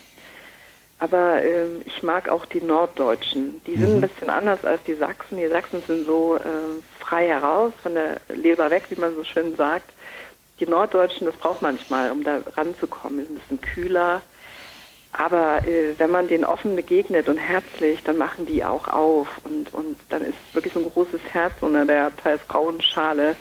Aber 0.98 1.42
äh, 1.42 1.66
ich 1.86 2.02
mag 2.02 2.28
auch 2.28 2.44
die 2.46 2.60
Norddeutschen. 2.60 3.62
Die 3.66 3.76
sind 3.76 3.88
mhm. 3.88 3.94
ein 3.96 4.08
bisschen 4.08 4.30
anders 4.30 4.64
als 4.64 4.82
die 4.82 4.94
Sachsen. 4.94 5.38
Die 5.38 5.48
Sachsen 5.48 5.82
sind 5.86 6.06
so 6.06 6.36
äh, 6.36 6.40
frei 6.98 7.28
heraus, 7.28 7.72
von 7.82 7.94
der 7.94 8.20
Leber 8.28 8.70
weg, 8.70 8.84
wie 8.90 9.00
man 9.00 9.14
so 9.14 9.24
schön 9.24 9.56
sagt. 9.56 9.90
Die 10.58 10.66
Norddeutschen, 10.66 11.26
das 11.26 11.36
braucht 11.36 11.62
manchmal, 11.62 12.10
um 12.10 12.22
da 12.22 12.42
ranzukommen. 12.56 13.20
Ist 13.20 13.30
ein 13.30 13.34
bisschen 13.36 13.60
kühler, 13.60 14.22
aber 15.12 15.66
äh, 15.66 15.98
wenn 15.98 16.10
man 16.10 16.28
denen 16.28 16.44
offen 16.44 16.76
begegnet 16.76 17.28
und 17.28 17.36
herzlich, 17.36 18.02
dann 18.04 18.16
machen 18.16 18.46
die 18.46 18.64
auch 18.64 18.86
auf 18.88 19.28
und, 19.44 19.72
und 19.74 19.96
dann 20.08 20.22
ist 20.22 20.36
wirklich 20.52 20.72
so 20.72 20.80
ein 20.80 20.90
großes 20.90 21.20
Herz 21.32 21.52
unter 21.60 21.84
der 21.84 22.14
teils 22.16 22.40
grauen 22.46 22.80
Schale. 22.80 23.36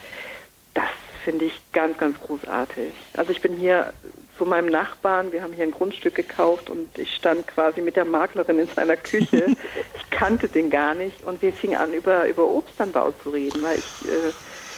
Das 0.74 0.90
finde 1.24 1.46
ich 1.46 1.62
ganz, 1.74 1.98
ganz 1.98 2.20
großartig. 2.20 2.92
Also 3.16 3.32
ich 3.32 3.42
bin 3.42 3.56
hier 3.56 3.94
zu 4.38 4.46
meinem 4.46 4.70
Nachbarn, 4.70 5.32
wir 5.32 5.44
haben 5.44 5.54
hier 5.54 5.66
ein 5.66 5.72
Grundstück 5.72 6.16
gekauft 6.16 6.70
und 6.70 6.98
ich 6.98 7.14
stand 7.14 7.46
quasi 7.48 7.82
mit 7.82 7.98
der 7.98 8.06
Maklerin 8.06 8.60
in 8.60 8.68
seiner 8.68 8.98
Küche. 8.98 9.48
ich 9.96 10.10
kannte 10.10 10.48
den 10.48 10.70
gar 10.70 10.96
nicht 10.96 11.24
und 11.24 11.42
wir 11.42 11.54
fingen 11.54 11.78
an, 11.78 11.94
über, 11.94 12.26
über 12.28 12.46
Obstanbau 12.46 13.14
zu 13.22 13.30
reden, 13.30 13.62
weil 13.62 13.78
ich 13.78 14.10
äh, 14.10 14.32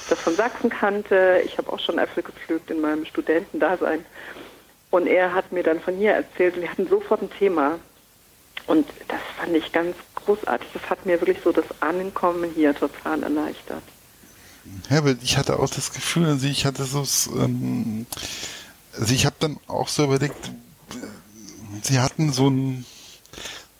das 0.09 0.19
von 0.19 0.35
Sachsen 0.35 0.69
kannte. 0.69 1.41
Ich 1.45 1.57
habe 1.57 1.71
auch 1.71 1.79
schon 1.79 1.99
Äpfel 1.99 2.23
gepflückt 2.23 2.69
in 2.69 2.81
meinem 2.81 3.05
Studentendasein. 3.05 4.03
Und 4.91 5.07
er 5.07 5.33
hat 5.33 5.51
mir 5.51 5.63
dann 5.63 5.79
von 5.79 5.95
hier 5.95 6.11
erzählt 6.11 6.55
und 6.55 6.61
wir 6.61 6.69
hatten 6.69 6.87
sofort 6.87 7.21
ein 7.21 7.31
Thema. 7.31 7.79
Und 8.67 8.87
das 9.07 9.19
fand 9.37 9.55
ich 9.55 9.71
ganz 9.71 9.95
großartig. 10.15 10.67
Das 10.73 10.89
hat 10.89 11.05
mir 11.05 11.19
wirklich 11.19 11.39
so 11.43 11.51
das 11.51 11.65
Ankommen 11.79 12.51
hier 12.53 12.75
total 12.75 13.23
erleichtert. 13.23 13.83
Herbert, 14.89 15.19
ich 15.23 15.37
hatte 15.37 15.57
auch 15.57 15.69
das 15.69 15.91
Gefühl, 15.91 16.27
also 16.27 16.45
ich 16.45 16.65
hatte 16.65 16.83
so, 16.83 17.03
ähm, 17.35 18.05
also 18.93 19.13
ich 19.13 19.25
habe 19.25 19.35
dann 19.39 19.57
auch 19.67 19.87
so 19.87 20.03
überlegt, 20.03 20.51
sie 21.81 21.99
hatten 21.99 22.31
so 22.31 22.49
ein, 22.49 22.85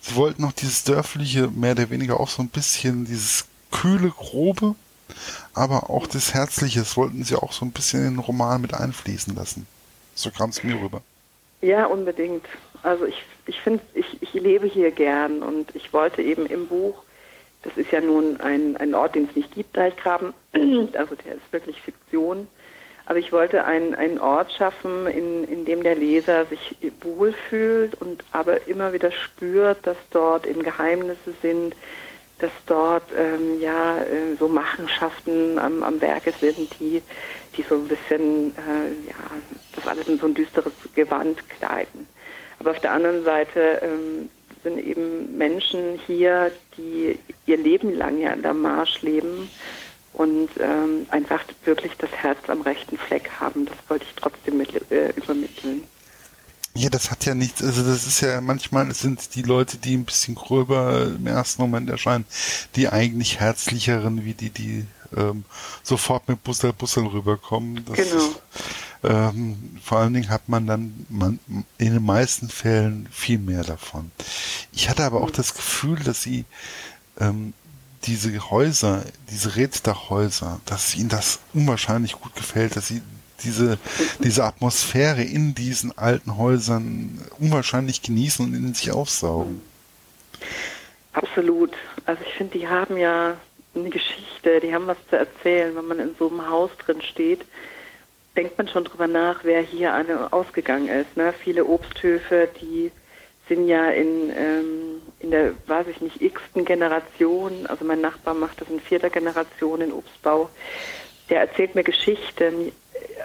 sie 0.02 0.16
wollten 0.16 0.42
noch 0.42 0.54
dieses 0.54 0.84
dörfliche, 0.84 1.50
mehr 1.50 1.74
oder 1.74 1.90
weniger 1.92 2.20
auch 2.20 2.30
so 2.30 2.42
ein 2.42 2.50
bisschen 2.50 3.06
dieses 3.06 3.46
kühle, 3.70 4.10
grobe, 4.10 4.76
aber 5.54 5.90
auch 5.90 6.08
das 6.08 6.34
Herzliche, 6.34 6.80
das 6.80 6.98
wollten 6.98 7.24
sie 7.24 7.36
auch 7.36 7.52
so 7.54 7.64
ein 7.64 7.72
bisschen 7.72 8.00
in 8.00 8.16
den 8.16 8.20
Roman 8.20 8.62
mit 8.62 8.74
einfließen 8.74 9.36
lassen. 9.36 9.68
So 10.14 10.30
kam 10.32 10.50
es 10.50 10.64
mir 10.64 10.80
rüber. 10.82 11.02
Ja, 11.62 11.86
unbedingt. 11.86 12.46
Also 12.84 13.06
ich, 13.06 13.24
ich 13.46 13.60
finde, 13.62 13.84
ich, 13.94 14.22
ich 14.22 14.34
lebe 14.34 14.68
hier 14.68 14.92
gern 14.92 15.44
und 15.44 15.76
ich 15.76 15.94
wollte 15.94 16.22
eben 16.22 16.46
im 16.48 16.68
Buch, 16.68 17.04
das 17.64 17.78
ist 17.78 17.92
ja 17.92 18.02
nun 18.02 18.42
ein, 18.42 18.76
ein 18.78 18.96
Ort, 18.96 19.16
den 19.16 19.28
es 19.30 19.36
nicht 19.36 19.54
gibt, 19.54 19.78
Deichgraben, 19.78 20.34
also 20.54 21.16
der 21.16 21.36
ist 21.36 21.52
wirklich 21.52 21.80
Fiktion, 21.82 22.48
aber 23.06 23.20
ich 23.20 23.32
wollte 23.32 23.66
einen, 23.66 23.94
einen 23.94 24.20
Ort 24.20 24.52
schaffen, 24.54 25.06
in, 25.06 25.44
in 25.44 25.66
dem 25.66 25.84
der 25.84 25.96
Leser 25.96 26.46
sich 26.46 26.78
wohlfühlt 27.02 28.00
und 28.02 28.24
aber 28.32 28.68
immer 28.68 28.94
wieder 28.94 29.12
spürt, 29.12 29.86
dass 29.86 29.98
dort 30.10 30.48
eben 30.48 30.64
Geheimnisse 30.64 31.34
sind, 31.42 31.76
dass 32.40 32.52
dort 32.66 33.04
ähm, 33.16 33.62
ja 33.62 33.98
äh, 34.00 34.36
so 34.40 34.48
Machenschaften 34.48 35.60
am, 35.60 35.84
am 35.84 36.02
Werke 36.02 36.34
sind, 36.40 36.80
die, 36.80 37.04
die 37.58 37.64
so 37.68 37.76
ein 37.76 37.88
bisschen 37.88 38.56
äh, 38.58 39.10
ja, 39.10 39.16
das 39.76 39.88
alles 39.88 40.08
in 40.08 40.20
so 40.20 40.28
ein 40.28 40.34
düsteres 40.34 40.74
Gewand 40.96 41.38
kleiden. 41.50 42.08
Aber 42.60 42.72
auf 42.72 42.80
der 42.80 42.94
anderen 42.94 43.24
Seite 43.24 43.82
ähm, 43.82 44.30
sind 44.64 44.78
eben 44.78 45.38
Menschen 45.38 46.00
hier, 46.06 46.52
die 46.78 47.18
ihr 47.46 47.58
Leben 47.58 47.96
lang 47.96 48.20
ja 48.20 48.34
in 48.34 48.42
der 48.42 48.54
Marsch 48.54 49.02
leben 49.02 49.50
und 50.14 50.50
ähm, 50.60 51.08
einfach 51.10 51.44
wirklich 51.66 51.94
das 51.98 52.12
Herz 52.12 52.38
am 52.48 52.62
rechten 52.62 52.98
Fleck 52.98 53.30
haben. 53.40 53.66
Das 53.66 53.78
wollte 53.88 54.06
ich 54.06 54.16
trotzdem 54.16 54.58
mit, 54.58 54.92
äh, 54.92 55.10
übermitteln. 55.16 55.84
Ja, 56.74 56.90
das 56.90 57.12
hat 57.12 57.26
ja 57.26 57.36
nichts, 57.36 57.62
also 57.62 57.84
das 57.84 58.08
ist 58.08 58.22
ja 58.22 58.40
manchmal 58.40 58.90
es 58.90 59.00
sind 59.00 59.36
die 59.36 59.42
Leute, 59.42 59.78
die 59.78 59.98
ein 59.98 60.06
bisschen 60.06 60.36
gröber 60.36 61.12
im 61.18 61.28
ersten 61.28 61.62
Moment 61.62 61.90
erscheinen, 61.90 62.26
die 62.76 62.88
eigentlich 62.88 63.42
herzlicheren, 63.42 64.24
wie 64.24 64.34
die, 64.34 64.52
die 64.52 64.86
ähm, 65.16 65.46
sofort 65.84 66.28
mit 66.28 66.44
Bussel 66.44 66.74
Bussel 66.74 67.06
rüberkommen. 67.06 67.84
Das 67.86 67.98
genau. 67.98 68.18
Ist, 68.18 68.42
ähm, 69.04 69.80
vor 69.84 70.00
allen 70.00 70.14
Dingen 70.14 70.30
hat 70.30 70.48
man 70.48 70.68
dann 70.68 71.06
man, 71.10 71.40
in 71.78 71.94
den 71.94 72.06
meisten 72.06 72.50
Fällen 72.50 73.08
viel 73.12 73.40
mehr 73.40 73.64
davon. 73.64 74.12
Ich 74.72 74.90
hatte 74.90 75.04
aber 75.04 75.22
auch 75.22 75.30
mhm. 75.30 75.36
das 75.36 75.54
Gefühl, 75.56 76.00
dass 76.00 76.22
sie 76.22 76.46
ähm, 77.20 77.54
diese 78.04 78.50
Häuser, 78.50 79.04
diese 79.30 79.56
Rätsdachhäuser, 79.56 80.60
dass 80.66 80.96
ihnen 80.96 81.10
das 81.10 81.40
unwahrscheinlich 81.54 82.14
gut 82.14 82.36
gefällt, 82.36 82.76
dass 82.76 82.88
sie 82.88 83.02
diese, 83.44 83.78
diese 84.24 84.44
Atmosphäre 84.44 85.24
in 85.24 85.56
diesen 85.56 85.98
alten 85.98 86.38
Häusern 86.38 87.20
unwahrscheinlich 87.40 88.02
genießen 88.02 88.46
und 88.46 88.54
in 88.54 88.74
sich 88.74 88.92
aufsaugen. 88.92 89.62
Absolut. 91.14 91.74
Also 92.06 92.22
ich 92.26 92.34
finde, 92.34 92.58
die 92.58 92.68
haben 92.68 92.98
ja 92.98 93.36
eine 93.76 93.90
Geschichte, 93.90 94.60
die 94.60 94.74
haben 94.74 94.88
was 94.88 94.98
zu 95.10 95.18
erzählen, 95.18 95.76
wenn 95.76 95.88
man 95.88 96.00
in 96.00 96.16
so 96.18 96.30
einem 96.30 96.50
Haus 96.50 96.72
drin 96.78 97.02
steht. 97.02 97.42
denkt 98.36 98.58
man 98.58 98.68
schon 98.68 98.86
drüber 98.86 99.08
nach, 99.08 99.44
wer 99.44 99.62
hier 99.62 99.94
eine 99.94 100.32
ausgegangen 100.32 100.88
ist. 100.88 101.18
Ne? 101.18 101.34
Viele 101.44 101.66
Obsthöfe, 101.66 102.50
die 102.62 102.92
sind 103.48 103.68
ja 103.68 103.90
in, 103.90 104.30
ähm, 104.36 105.02
in 105.20 105.32
der, 105.32 105.54
weiß 105.68 105.88
ich 105.88 106.00
nicht, 106.00 106.22
x-ten 106.22 106.64
Generation, 106.64 107.66
also 107.68 107.84
mein 107.84 108.00
Nachbar 108.00 108.34
macht 108.34 108.62
das 108.62 108.70
in 108.70 108.80
vierter 108.80 109.10
Generation 109.10 109.82
in 109.82 109.92
Obstbau, 109.92 110.50
der 111.30 111.42
erzählt 111.42 111.76
mir 111.76 111.84
Geschichten, 111.84 112.72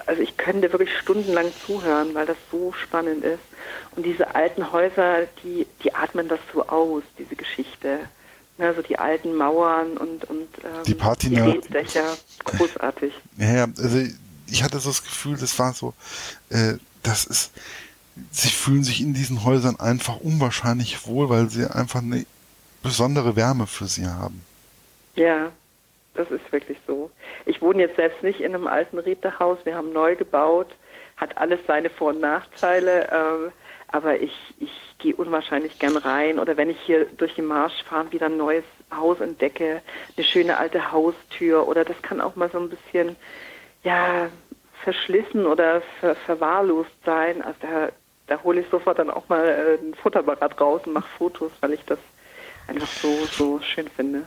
also 0.07 0.23
ich 0.23 0.37
könnte 0.37 0.73
wirklich 0.73 0.97
stundenlang 0.99 1.53
zuhören, 1.65 2.15
weil 2.15 2.27
das 2.27 2.37
so 2.51 2.73
spannend 2.73 3.25
ist. 3.25 3.43
Und 3.95 4.05
diese 4.05 4.35
alten 4.35 4.73
Häuser, 4.73 5.27
die, 5.43 5.67
die 5.83 5.95
atmen 5.95 6.29
das 6.29 6.41
so 6.53 6.67
aus, 6.67 7.03
diese 7.19 7.37
Geschichte. 7.37 8.01
Ne, 8.59 8.73
so 8.75 8.81
die 8.81 8.99
alten 8.99 9.35
Mauern 9.35 9.99
und, 9.99 10.25
und 10.25 10.49
ähm, 10.64 10.85
die, 10.87 10.95
Patina, 10.95 11.45
die 11.45 11.59
Reddächer, 11.59 12.16
großartig. 12.45 13.12
Ja, 13.37 13.64
also 13.64 13.99
ich 14.47 14.62
hatte 14.62 14.79
so 14.79 14.88
das 14.88 15.05
Gefühl, 15.05 15.37
das 15.37 15.59
war 15.59 15.75
so, 15.75 15.92
äh, 16.49 16.75
das 17.03 17.27
ist, 17.27 17.53
sie 18.31 18.49
fühlen 18.49 18.83
sich 18.83 19.03
in 19.03 19.12
diesen 19.12 19.45
Häusern 19.45 19.79
einfach 19.79 20.21
unwahrscheinlich 20.21 21.07
wohl, 21.07 21.29
weil 21.29 21.51
sie 21.51 21.66
einfach 21.66 22.01
eine 22.01 22.25
besondere 22.83 23.37
Wärme 23.37 23.66
für 23.66 23.87
sie 23.87 24.07
haben. 24.07 24.42
Ja, 25.16 25.51
das 26.14 26.31
ist 26.31 26.51
wirklich 26.51 26.79
so. 26.87 27.11
Ich 27.45 27.61
wohne 27.61 27.83
jetzt 27.83 27.97
selbst 27.97 28.23
nicht 28.23 28.40
in 28.40 28.55
einem 28.55 28.66
alten 28.66 28.99
Rätehaus, 28.99 29.59
wir 29.64 29.75
haben 29.75 29.92
neu 29.92 30.16
gebaut, 30.16 30.69
hat 31.16 31.37
alles 31.37 31.61
seine 31.66 31.90
Vor- 31.90 32.11
und 32.11 32.21
Nachteile, 32.21 33.09
äh, 33.09 33.51
aber 33.88 34.20
ich, 34.20 34.33
ich 34.59 34.70
gehe 34.99 35.14
unwahrscheinlich 35.14 35.79
gern 35.79 35.96
rein 35.96 36.38
oder 36.38 36.57
wenn 36.57 36.70
ich 36.70 36.79
hier 36.87 37.07
durch 37.16 37.35
den 37.35 37.46
Marsch 37.46 37.83
fahre, 37.85 38.12
wieder 38.12 38.27
ein 38.27 38.37
neues 38.37 38.64
Haus 38.94 39.20
entdecke, 39.20 39.83
eine 40.16 40.27
schöne 40.27 40.57
alte 40.57 40.92
Haustür 40.92 41.68
oder 41.68 41.85
das 41.85 42.01
kann 42.03 42.20
auch 42.20 42.37
mal 42.37 42.51
so 42.51 42.59
ein 42.59 42.70
bisschen, 42.70 43.16
ja, 43.85 44.29
verschlissen 44.83 45.46
oder 45.46 45.83
ver 46.01 46.14
verwahrlost 46.14 46.90
sein. 47.05 47.42
Also 47.42 47.59
da, 47.61 47.88
da 48.27 48.42
hole 48.42 48.61
ich 48.61 48.66
sofort 48.70 48.99
dann 48.99 49.11
auch 49.11 49.29
mal 49.29 49.44
äh, 49.44 49.85
ein 49.85 49.94
Futterapparat 49.94 50.61
raus 50.61 50.83
und 50.87 50.92
mache 50.92 51.09
Fotos, 51.18 51.53
weil 51.61 51.72
ich 51.72 51.85
das 51.87 51.99
einfach 52.68 52.88
so, 52.88 53.27
so 53.27 53.61
schön 53.61 53.88
finde. 53.88 54.27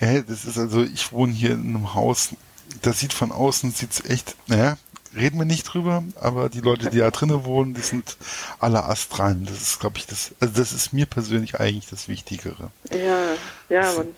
Ja, 0.00 0.20
das 0.20 0.44
ist 0.44 0.58
also, 0.58 0.82
ich 0.82 1.12
wohne 1.12 1.32
hier 1.32 1.52
in 1.52 1.76
einem 1.76 1.94
Haus, 1.94 2.34
das 2.82 3.00
sieht 3.00 3.12
von 3.12 3.32
außen, 3.32 3.70
sieht's 3.70 4.04
echt, 4.08 4.36
naja, 4.48 4.76
reden 5.16 5.38
wir 5.38 5.44
nicht 5.44 5.64
drüber, 5.64 6.02
aber 6.20 6.48
die 6.48 6.60
Leute, 6.60 6.90
die 6.90 6.98
da 6.98 7.10
drinnen 7.10 7.44
wohnen, 7.44 7.74
die 7.74 7.80
sind 7.80 8.16
alle 8.58 8.84
astrein. 8.84 9.46
Das 9.46 9.60
ist, 9.60 9.80
glaube 9.80 9.98
ich, 9.98 10.06
das, 10.06 10.34
also 10.40 10.54
das 10.60 10.72
ist 10.72 10.92
mir 10.92 11.06
persönlich 11.06 11.60
eigentlich 11.60 11.88
das 11.88 12.08
Wichtigere. 12.08 12.70
Ja, 12.92 13.36
ja, 13.68 13.92
man, 13.92 14.14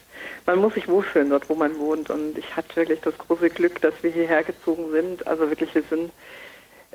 man 0.46 0.58
muss 0.58 0.74
sich 0.74 0.88
wohlfühlen 0.88 1.30
dort, 1.30 1.48
wo 1.48 1.54
man 1.54 1.78
wohnt. 1.78 2.10
Und 2.10 2.38
ich 2.38 2.56
hatte 2.56 2.76
wirklich 2.76 3.00
das 3.00 3.16
große 3.18 3.50
Glück, 3.50 3.80
dass 3.80 3.94
wir 4.02 4.10
hierher 4.10 4.42
gezogen 4.44 4.90
sind. 4.92 5.26
Also 5.26 5.48
wirklich, 5.48 5.74
wir 5.74 5.84
sind, 5.90 6.12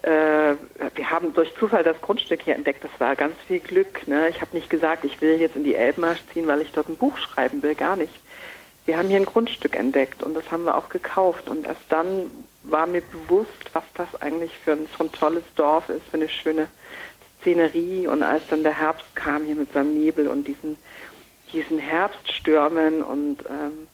äh, 0.03 0.55
wir 0.95 1.09
haben 1.09 1.33
durch 1.33 1.53
Zufall 1.59 1.83
das 1.83 1.99
Grundstück 2.01 2.41
hier 2.43 2.55
entdeckt. 2.55 2.83
Das 2.83 2.91
war 2.99 3.15
ganz 3.15 3.35
viel 3.47 3.59
Glück. 3.59 4.07
Ne? 4.07 4.29
Ich 4.29 4.41
habe 4.41 4.55
nicht 4.55 4.69
gesagt, 4.69 5.05
ich 5.05 5.21
will 5.21 5.39
jetzt 5.39 5.55
in 5.55 5.63
die 5.63 5.75
Elbmarsch 5.75 6.21
ziehen, 6.33 6.47
weil 6.47 6.61
ich 6.61 6.71
dort 6.71 6.89
ein 6.89 6.97
Buch 6.97 7.17
schreiben 7.17 7.61
will, 7.61 7.75
gar 7.75 7.95
nicht. 7.95 8.13
Wir 8.85 8.97
haben 8.97 9.09
hier 9.09 9.17
ein 9.17 9.25
Grundstück 9.25 9.75
entdeckt 9.75 10.23
und 10.23 10.33
das 10.33 10.49
haben 10.49 10.63
wir 10.63 10.75
auch 10.75 10.89
gekauft. 10.89 11.49
Und 11.49 11.67
erst 11.67 11.81
dann 11.89 12.31
war 12.71 12.87
mir 12.87 13.01
bewusst, 13.01 13.49
was 13.73 13.83
das 13.95 14.21
eigentlich 14.21 14.51
für 14.63 14.73
ein, 14.73 14.87
so 14.97 15.03
ein 15.03 15.11
tolles 15.11 15.43
Dorf 15.55 15.89
ist, 15.89 16.05
für 16.09 16.17
eine 16.17 16.29
schöne 16.29 16.67
Szenerie. 17.41 18.07
Und 18.07 18.23
als 18.23 18.43
dann 18.49 18.63
der 18.63 18.77
Herbst 18.77 19.05
kam 19.15 19.45
hier 19.45 19.55
mit 19.55 19.71
seinem 19.73 19.93
Nebel 19.93 20.27
und 20.27 20.47
diesen, 20.47 20.77
diesen 21.51 21.79
Herbststürmen 21.79 23.03
und 23.03 23.43
ähm, 23.49 23.87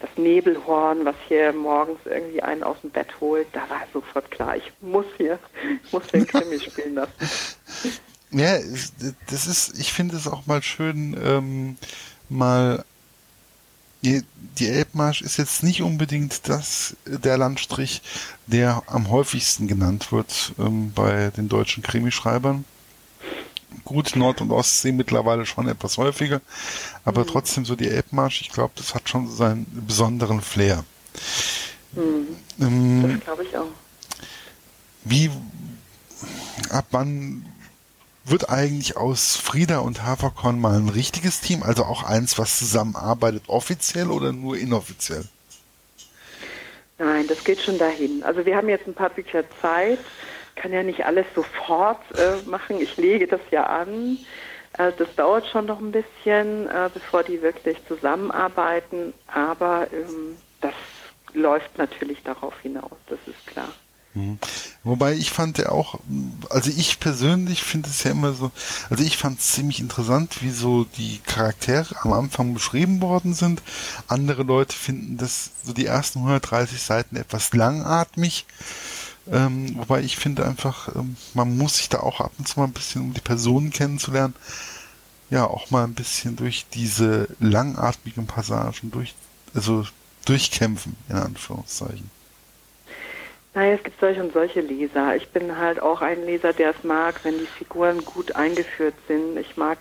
das 0.00 0.10
Nebelhorn, 0.16 1.04
was 1.04 1.14
hier 1.28 1.52
morgens 1.52 2.00
irgendwie 2.04 2.42
einen 2.42 2.62
aus 2.64 2.80
dem 2.82 2.90
Bett 2.90 3.08
holt, 3.20 3.46
da 3.52 3.60
war 3.70 3.82
sofort 3.92 4.30
klar, 4.30 4.56
ich 4.56 4.72
muss 4.80 5.06
hier, 5.16 5.38
ich 5.84 5.92
muss 5.92 6.06
den 6.08 6.26
Krimi 6.26 6.58
spielen 6.60 6.94
lassen. 6.94 7.12
Ja, 8.34 8.56
das 9.28 9.46
ist, 9.46 9.78
ich 9.78 9.92
finde 9.92 10.16
es 10.16 10.26
auch 10.26 10.46
mal 10.46 10.62
schön, 10.62 11.14
ähm, 11.22 11.76
mal 12.30 12.82
die, 14.04 14.22
die 14.58 14.68
Elbmarsch 14.68 15.22
ist 15.22 15.36
jetzt 15.36 15.62
nicht 15.62 15.82
unbedingt 15.82 16.48
das 16.48 16.96
der 17.06 17.38
Landstrich, 17.38 18.02
der 18.46 18.82
am 18.86 19.10
häufigsten 19.10 19.68
genannt 19.68 20.12
wird 20.12 20.52
ähm, 20.58 20.92
bei 20.92 21.30
den 21.30 21.48
deutschen 21.48 21.82
Krimischreibern. 21.82 22.64
Gut, 23.84 24.16
Nord- 24.16 24.40
und 24.40 24.50
Ostsee 24.50 24.92
mittlerweile 24.92 25.46
schon 25.46 25.66
etwas 25.66 25.96
häufiger, 25.96 26.40
aber 27.04 27.22
mhm. 27.22 27.28
trotzdem 27.28 27.64
so 27.64 27.74
die 27.74 27.88
Elbmarsch, 27.88 28.42
ich 28.42 28.50
glaube, 28.50 28.72
das 28.76 28.94
hat 28.94 29.08
schon 29.08 29.30
seinen 29.30 29.66
besonderen 29.86 30.42
Flair. 30.42 30.84
Mhm. 31.92 32.36
Ähm, 32.60 33.12
das 33.14 33.24
glaube 33.24 33.44
ich 33.44 33.56
auch. 33.56 33.66
Wie, 35.04 35.30
ab 36.70 36.86
wann 36.90 37.46
wird 38.24 38.50
eigentlich 38.50 38.96
aus 38.96 39.36
Frieda 39.36 39.78
und 39.78 40.04
Haferkorn 40.04 40.60
mal 40.60 40.76
ein 40.76 40.88
richtiges 40.88 41.40
Team, 41.40 41.62
also 41.62 41.84
auch 41.84 42.04
eins, 42.04 42.38
was 42.38 42.58
zusammenarbeitet, 42.58 43.44
offiziell 43.48 44.10
oder 44.10 44.32
nur 44.32 44.56
inoffiziell? 44.56 45.24
Nein, 46.98 47.26
das 47.26 47.42
geht 47.42 47.60
schon 47.60 47.78
dahin. 47.78 48.22
Also 48.22 48.46
wir 48.46 48.56
haben 48.56 48.68
jetzt 48.68 48.86
ein 48.86 48.94
paar 48.94 49.10
Bücher 49.10 49.44
Zeit, 49.60 49.98
kann 50.54 50.72
ja 50.72 50.82
nicht 50.82 51.04
alles 51.04 51.26
sofort 51.34 52.00
äh, 52.16 52.48
machen. 52.48 52.80
Ich 52.80 52.96
lege 52.96 53.26
das 53.26 53.40
ja 53.50 53.64
an. 53.64 54.18
Äh, 54.78 54.92
das 54.96 55.14
dauert 55.16 55.46
schon 55.48 55.66
noch 55.66 55.80
ein 55.80 55.92
bisschen, 55.92 56.68
äh, 56.68 56.90
bevor 56.92 57.22
die 57.24 57.42
wirklich 57.42 57.78
zusammenarbeiten, 57.88 59.12
aber 59.26 59.88
ähm, 59.92 60.36
das 60.60 60.74
läuft 61.34 61.76
natürlich 61.78 62.22
darauf 62.22 62.58
hinaus, 62.60 62.92
das 63.08 63.18
ist 63.26 63.46
klar. 63.46 63.72
Mhm. 64.14 64.38
Wobei 64.84 65.14
ich 65.14 65.30
fand 65.30 65.58
ja 65.58 65.70
auch, 65.70 65.98
also 66.50 66.70
ich 66.70 67.00
persönlich 67.00 67.62
finde 67.62 67.88
es 67.88 68.02
ja 68.02 68.10
immer 68.10 68.34
so, 68.34 68.50
also 68.90 69.02
ich 69.02 69.16
fand 69.16 69.40
es 69.40 69.52
ziemlich 69.52 69.80
interessant, 69.80 70.42
wie 70.42 70.50
so 70.50 70.84
die 70.84 71.18
Charaktere 71.24 71.96
am 72.02 72.12
Anfang 72.12 72.52
beschrieben 72.52 73.00
worden 73.00 73.34
sind. 73.34 73.62
Andere 74.08 74.42
Leute 74.42 74.76
finden 74.76 75.16
das 75.16 75.50
so 75.64 75.72
die 75.72 75.86
ersten 75.86 76.18
130 76.18 76.80
Seiten 76.82 77.16
etwas 77.16 77.52
langatmig. 77.54 78.46
Ähm, 79.30 79.76
wobei 79.78 80.02
ich 80.02 80.16
finde 80.16 80.44
einfach, 80.44 80.94
ähm, 80.96 81.16
man 81.32 81.56
muss 81.56 81.76
sich 81.76 81.88
da 81.88 82.00
auch 82.00 82.20
ab 82.20 82.32
und 82.38 82.48
zu 82.48 82.58
mal 82.58 82.66
ein 82.66 82.72
bisschen, 82.72 83.02
um 83.02 83.14
die 83.14 83.20
Personen 83.20 83.70
kennenzulernen, 83.70 84.34
ja, 85.30 85.46
auch 85.46 85.70
mal 85.70 85.84
ein 85.84 85.94
bisschen 85.94 86.36
durch 86.36 86.66
diese 86.74 87.28
langatmigen 87.38 88.26
Passagen 88.26 88.90
durch, 88.90 89.14
also 89.54 89.86
durchkämpfen, 90.26 90.96
in 91.08 91.16
Anführungszeichen. 91.16 92.10
Naja, 93.54 93.74
es 93.74 93.82
gibt 93.82 94.00
solche 94.00 94.22
und 94.22 94.32
solche 94.32 94.60
Leser. 94.60 95.14
Ich 95.16 95.28
bin 95.28 95.58
halt 95.58 95.80
auch 95.80 96.00
ein 96.00 96.24
Leser, 96.24 96.52
der 96.54 96.70
es 96.70 96.84
mag, 96.84 97.20
wenn 97.22 97.38
die 97.38 97.46
Figuren 97.46 98.02
gut 98.04 98.34
eingeführt 98.34 98.94
sind. 99.06 99.36
Ich 99.36 99.56
mag 99.56 99.78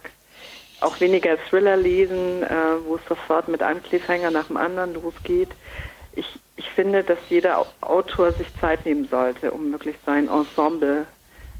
auch 0.81 0.99
weniger 0.99 1.37
Thriller 1.49 1.77
lesen, 1.77 2.43
äh, 2.43 2.83
wo 2.85 2.95
es 2.95 3.05
sofort 3.07 3.47
mit 3.47 3.63
einem 3.63 3.81
Cliffhanger 3.81 4.31
nach 4.31 4.47
dem 4.47 4.57
anderen 4.57 4.95
losgeht. 4.95 5.49
Ich, 6.13 6.25
ich 6.57 6.69
finde, 6.71 7.03
dass 7.03 7.19
jeder 7.29 7.65
Autor 7.79 8.33
sich 8.33 8.47
Zeit 8.59 8.85
nehmen 8.85 9.07
sollte, 9.07 9.51
um 9.51 9.71
wirklich 9.71 9.95
sein 10.05 10.27
Ensemble 10.27 11.05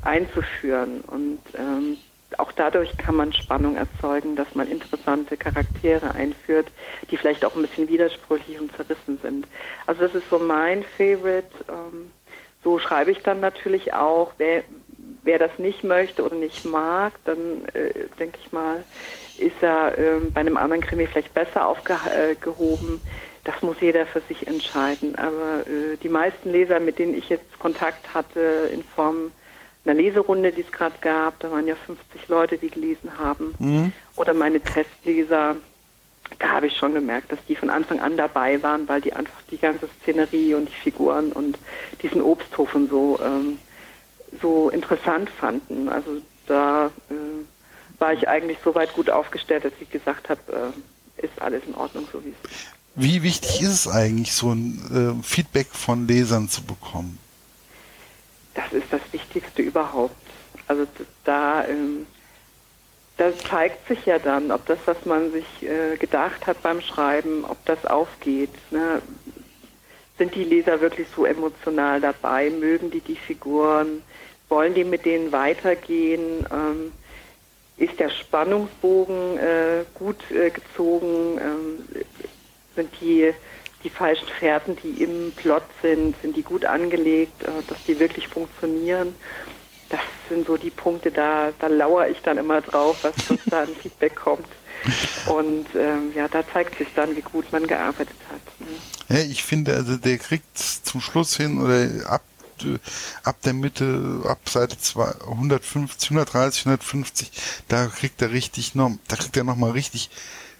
einzuführen. 0.01 1.01
Und 1.01 1.39
ähm, 1.57 1.97
auch 2.39 2.51
dadurch 2.51 2.95
kann 2.97 3.15
man 3.15 3.33
Spannung 3.33 3.75
erzeugen, 3.75 4.35
dass 4.35 4.53
man 4.55 4.67
interessante 4.67 5.37
Charaktere 5.37 6.13
einführt, 6.13 6.71
die 7.09 7.17
vielleicht 7.17 7.43
auch 7.45 7.55
ein 7.55 7.61
bisschen 7.61 7.87
widersprüchlich 7.87 8.59
und 8.59 8.75
zerrissen 8.75 9.19
sind. 9.21 9.47
Also 9.87 10.01
das 10.01 10.15
ist 10.15 10.29
so 10.29 10.39
mein 10.39 10.83
Favorite. 10.97 11.49
Ähm, 11.69 12.11
so 12.63 12.79
schreibe 12.79 13.11
ich 13.11 13.19
dann 13.19 13.39
natürlich 13.39 13.93
auch. 13.93 14.33
Wer, 14.37 14.63
wer 15.23 15.39
das 15.39 15.57
nicht 15.57 15.83
möchte 15.83 16.23
oder 16.23 16.35
nicht 16.35 16.63
mag, 16.65 17.13
dann 17.25 17.65
äh, 17.73 18.07
denke 18.19 18.37
ich 18.43 18.51
mal, 18.51 18.83
ist 19.37 19.61
er 19.61 19.97
äh, 19.97 20.19
bei 20.33 20.41
einem 20.41 20.57
anderen 20.57 20.81
Krimi 20.81 21.07
vielleicht 21.07 21.33
besser 21.33 21.65
aufgehoben. 21.65 23.01
Das 23.43 23.59
muss 23.61 23.81
jeder 23.81 24.05
für 24.05 24.21
sich 24.21 24.45
entscheiden. 24.45 25.15
Aber 25.15 25.65
äh, 25.67 25.97
die 25.97 26.09
meisten 26.09 26.51
Leser, 26.51 26.79
mit 26.79 26.99
denen 26.99 27.15
ich 27.15 27.29
jetzt 27.29 27.59
Kontakt 27.59 28.13
hatte 28.13 28.69
in 28.71 28.83
Form 28.83 29.31
einer 29.85 29.95
Leserunde, 29.95 30.51
die 30.51 30.61
es 30.61 30.71
gerade 30.71 30.95
gab, 31.01 31.39
da 31.39 31.51
waren 31.51 31.67
ja 31.67 31.75
50 31.75 32.27
Leute, 32.27 32.57
die 32.57 32.69
gelesen 32.69 33.17
haben. 33.17 33.55
Mhm. 33.59 33.93
Oder 34.15 34.33
meine 34.33 34.59
Testleser, 34.59 35.55
da 36.39 36.49
habe 36.49 36.67
ich 36.67 36.77
schon 36.77 36.93
gemerkt, 36.93 37.31
dass 37.31 37.39
die 37.47 37.55
von 37.55 37.69
Anfang 37.69 37.99
an 37.99 38.15
dabei 38.15 38.61
waren, 38.61 38.87
weil 38.87 39.01
die 39.01 39.13
einfach 39.13 39.41
die 39.49 39.57
ganze 39.57 39.89
Szenerie 40.01 40.53
und 40.53 40.69
die 40.69 40.81
Figuren 40.83 41.31
und 41.31 41.57
diesen 42.01 42.21
Obsthof 42.21 42.75
und 42.75 42.89
so, 42.89 43.19
ähm, 43.23 43.57
so 44.41 44.69
interessant 44.69 45.29
fanden. 45.29 45.89
Also 45.89 46.21
da 46.45 46.87
äh, 47.09 47.99
war 47.99 48.13
ich 48.13 48.27
eigentlich 48.27 48.59
so 48.63 48.75
weit 48.75 48.93
gut 48.93 49.09
aufgestellt, 49.09 49.65
dass 49.65 49.73
ich 49.79 49.89
gesagt 49.89 50.29
habe, 50.29 50.73
äh, 51.17 51.25
ist 51.25 51.41
alles 51.41 51.63
in 51.65 51.73
Ordnung, 51.75 52.07
so 52.11 52.23
wie 52.23 52.29
es 52.29 52.51
ist. 52.51 52.65
Wie 52.93 53.23
wichtig 53.23 53.61
ist 53.61 53.69
es 53.69 53.87
eigentlich, 53.87 54.33
so 54.33 54.51
ein 54.51 55.21
äh, 55.21 55.23
Feedback 55.23 55.67
von 55.71 56.07
Lesern 56.07 56.49
zu 56.49 56.61
bekommen? 56.63 57.17
das 58.53 58.73
ist 58.73 58.91
das 58.91 59.01
Wichtigste 59.11 59.50
überhaupt. 59.71 60.15
Also 60.67 60.85
da, 61.25 61.65
ähm, 61.65 62.05
das 63.17 63.37
zeigt 63.39 63.87
sich 63.87 64.05
ja 64.05 64.19
dann, 64.19 64.51
ob 64.51 64.65
das, 64.65 64.79
was 64.85 65.05
man 65.05 65.31
sich 65.31 65.45
äh, 65.63 65.97
gedacht 65.97 66.47
hat 66.47 66.61
beim 66.61 66.81
Schreiben, 66.81 67.45
ob 67.45 67.63
das 67.65 67.85
aufgeht. 67.85 68.51
Ne? 68.71 69.01
sind 70.21 70.35
die 70.35 70.43
Leser 70.43 70.81
wirklich 70.81 71.07
so 71.15 71.25
emotional 71.25 71.99
dabei? 71.99 72.51
Mögen 72.51 72.91
die 72.91 72.99
die 72.99 73.15
Figuren? 73.15 74.03
Wollen 74.49 74.75
die 74.75 74.83
mit 74.83 75.03
denen 75.03 75.31
weitergehen? 75.31 76.45
Ähm, 76.51 76.91
ist 77.77 77.99
der 77.99 78.09
Spannungsbogen 78.09 79.39
äh, 79.39 79.83
gut 79.95 80.19
äh, 80.29 80.51
gezogen? 80.51 81.39
Ähm, 81.39 82.03
sind 82.75 82.91
die, 83.01 83.33
die 83.83 83.89
falschen 83.89 84.27
Fährten, 84.27 84.75
die 84.83 85.01
im 85.01 85.31
Plot 85.35 85.63
sind, 85.81 86.15
sind 86.21 86.37
die 86.37 86.43
gut 86.43 86.65
angelegt, 86.65 87.41
äh, 87.41 87.47
dass 87.67 87.83
die 87.85 87.99
wirklich 87.99 88.27
funktionieren? 88.27 89.15
Das 89.91 89.99
sind 90.29 90.47
so 90.47 90.57
die 90.57 90.69
Punkte, 90.69 91.11
da, 91.11 91.51
da 91.59 91.67
lauere 91.67 92.09
ich 92.09 92.21
dann 92.21 92.37
immer 92.37 92.61
drauf, 92.61 93.03
was, 93.03 93.13
da 93.45 93.63
an 93.63 93.75
Feedback 93.75 94.15
kommt. 94.15 94.47
Und 95.27 95.67
ähm, 95.75 96.11
ja, 96.15 96.27
da 96.27 96.43
zeigt 96.51 96.77
sich 96.77 96.87
dann, 96.95 97.15
wie 97.15 97.21
gut 97.21 97.51
man 97.51 97.67
gearbeitet 97.67 98.15
hat. 98.29 98.41
Ja, 99.09 99.23
ich 99.23 99.43
finde, 99.43 99.75
also 99.75 99.97
der 99.97 100.17
kriegt 100.17 100.57
zum 100.57 101.01
Schluss 101.01 101.37
hin 101.37 101.61
oder 101.61 102.09
ab 102.09 102.21
ab 103.23 103.37
der 103.43 103.53
Mitte, 103.53 104.21
ab 104.25 104.47
Seite 104.47 104.77
150, 104.95 106.11
130, 106.11 106.67
150, 106.67 107.31
da 107.67 107.87
kriegt 107.87 108.21
er 108.21 108.31
richtig 108.31 108.75
noch, 108.75 108.91
da 109.07 109.15
kriegt 109.15 109.35
er 109.35 109.43
noch 109.43 109.55
mal 109.55 109.71
richtig, 109.71 110.11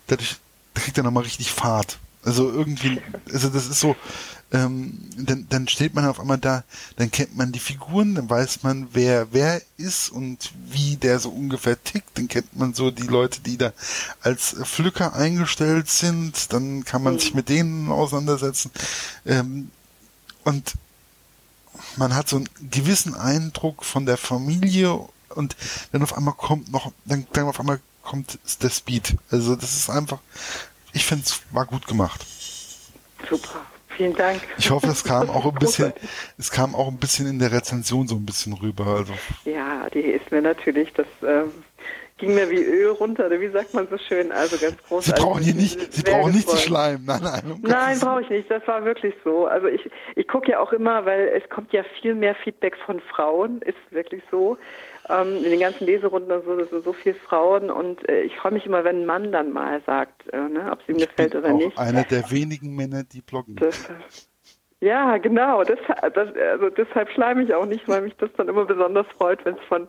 dadurch, 0.08 0.38
da 0.74 0.82
kriegt 0.82 0.98
er 0.98 1.04
noch 1.04 1.12
mal 1.12 1.22
richtig 1.22 1.52
Fahrt. 1.52 2.00
Also 2.24 2.52
irgendwie, 2.52 3.02
also 3.32 3.50
das 3.50 3.68
ist 3.68 3.80
so, 3.80 3.96
ähm, 4.52 5.10
dann, 5.18 5.48
dann 5.50 5.68
steht 5.68 5.96
man 5.96 6.06
auf 6.06 6.20
einmal 6.20 6.38
da, 6.38 6.64
dann 6.98 7.10
kennt 7.10 7.36
man 7.36 7.52
die 7.52 7.60
Figuren, 7.60 8.16
dann 8.16 8.30
weiß 8.30 8.64
man, 8.64 8.90
wer 8.92 9.32
wer 9.32 9.62
ist 9.78 10.10
und 10.10 10.52
wie 10.68 10.98
der 10.98 11.20
so 11.20 11.30
ungefähr 11.30 11.82
tickt, 11.82 12.18
dann 12.18 12.28
kennt 12.28 12.56
man 12.56 12.74
so 12.74 12.92
die 12.92 13.08
Leute, 13.08 13.42
die 13.42 13.58
da 13.58 13.74
als 14.22 14.56
Pflücker 14.64 15.16
eingestellt 15.16 15.90
sind, 15.90 16.54
dann 16.54 16.84
kann 16.84 17.02
man 17.02 17.16
mhm. 17.16 17.20
sich 17.20 17.34
mit 17.34 17.50
denen 17.50 17.90
auseinandersetzen 17.90 18.72
ähm, 19.26 19.72
und 20.44 20.74
man 21.96 22.14
hat 22.14 22.30
so 22.30 22.38
einen 22.38 22.50
gewissen 22.70 23.16
Eindruck 23.16 23.84
von 23.84 24.06
der 24.06 24.18
Familie 24.18 25.00
und 25.30 25.56
dann 25.92 26.04
auf 26.04 26.16
einmal 26.16 26.34
kommt 26.34 26.72
noch, 26.72 26.92
dann, 27.06 27.26
dann 27.34 27.46
auf 27.46 27.60
einmal 27.60 27.80
kommt 28.02 28.40
der 28.62 28.70
Speed. 28.70 29.18
Also 29.30 29.56
das 29.56 29.76
ist 29.76 29.90
einfach, 29.90 30.20
ich 30.94 31.06
finde 31.06 31.24
es 31.26 31.42
war 31.52 31.66
gut 31.66 31.88
gemacht. 31.88 32.26
Super. 33.30 33.66
Vielen 33.98 34.16
Dank. 34.16 34.42
Ich 34.58 34.72
hoffe, 34.72 34.88
es 34.88 35.04
kam 35.04 35.30
auch 35.30 35.46
ein 35.46 35.60
bisschen, 35.60 35.94
es 36.38 36.50
kam 36.50 36.76
auch 36.76 36.88
ein 36.88 36.98
bisschen 36.98 37.28
in 37.28 37.40
der 37.40 37.52
Rezension 37.52 38.08
so 38.08 38.16
ein 38.16 38.26
bisschen 38.26 38.54
rüber. 38.54 38.88
Also. 38.88 39.14
Ja, 39.46 39.90
die 39.90 40.00
ist 40.00 40.32
mir 40.32 40.42
natürlich, 40.42 40.94
das 40.94 41.08
ähm, 41.22 41.52
ging 42.18 42.34
mir 42.36 42.50
wie 42.50 42.64
Öl 42.64 42.92
runter, 42.92 43.26
oder 43.26 43.42
wie 43.42 43.50
sagt 43.50 43.74
man 43.74 43.88
so 43.90 43.98
schön, 43.98 44.32
also 44.32 44.58
ganz 44.58 44.78
großartig. 44.88 45.22
Sie 45.22 45.28
brauchen 45.28 45.44
hier 45.44 45.56
nicht, 45.56 45.94
Sie 45.94 46.04
brauchen 46.04 46.32
nicht 46.32 46.50
zu 46.50 46.56
schleimen, 46.58 47.06
nein, 47.06 47.22
nein. 47.22 47.52
Um 47.52 47.62
nein, 47.62 48.00
brauche 48.00 48.22
ich 48.22 48.30
nicht, 48.30 48.50
das 48.50 48.66
war 48.68 48.86
wirklich 48.86 49.14
so. 49.24 49.48
Also 49.48 49.68
ich, 49.68 49.82
ich 50.16 50.28
gucke 50.28 50.52
ja 50.52 50.60
auch 50.60 50.72
immer, 50.72 51.06
weil 51.06 51.28
es 51.36 51.50
kommt 51.50 51.74
ja 51.74 51.84
viel 52.00 52.16
mehr 52.16 52.36
Feedback 52.36 52.78
von 52.86 53.02
Frauen, 53.02 53.62
ist 53.64 53.78
wirklich 53.90 54.24
so 54.32 54.58
ähm, 55.10 55.38
in 55.38 55.50
den 55.50 55.60
ganzen 55.60 55.86
Leserunden 55.86 56.32
und 56.32 56.46
so, 56.46 56.58
das 56.58 56.70
sind 56.70 56.84
so 56.84 56.94
viele 56.94 57.16
Frauen 57.16 57.70
und 57.70 58.08
äh, 58.10 58.22
ich 58.22 58.36
freue 58.38 58.54
mich 58.54 58.66
immer, 58.66 58.84
wenn 58.84 59.02
ein 59.02 59.06
Mann 59.06 59.32
dann 59.32 59.52
mal 59.52 59.82
sagt, 59.86 60.28
äh, 60.34 60.38
ne, 60.38 60.70
ob 60.72 60.80
es 60.82 60.90
ihm 60.90 60.98
gefällt 60.98 61.36
oder 61.36 61.54
nicht. 61.54 61.78
Einer 61.78 62.04
der 62.04 62.30
wenigen 62.32 62.76
Männer, 62.76 63.04
die 63.04 63.22
bloggen. 63.22 63.56
Das, 63.56 63.90
ja, 64.80 65.18
genau. 65.18 65.64
Das, 65.64 65.80
das, 66.14 66.30
also 66.36 66.70
deshalb 66.70 67.10
schleime 67.12 67.44
ich 67.44 67.54
auch 67.54 67.66
nicht, 67.66 67.88
weil 67.88 68.02
mich 68.02 68.16
das 68.18 68.30
dann 68.38 68.50
immer 68.50 68.66
besonders 68.66 69.06
freut, 69.18 69.44
wenn 69.46 69.56
es 69.56 69.64
von 69.68 69.88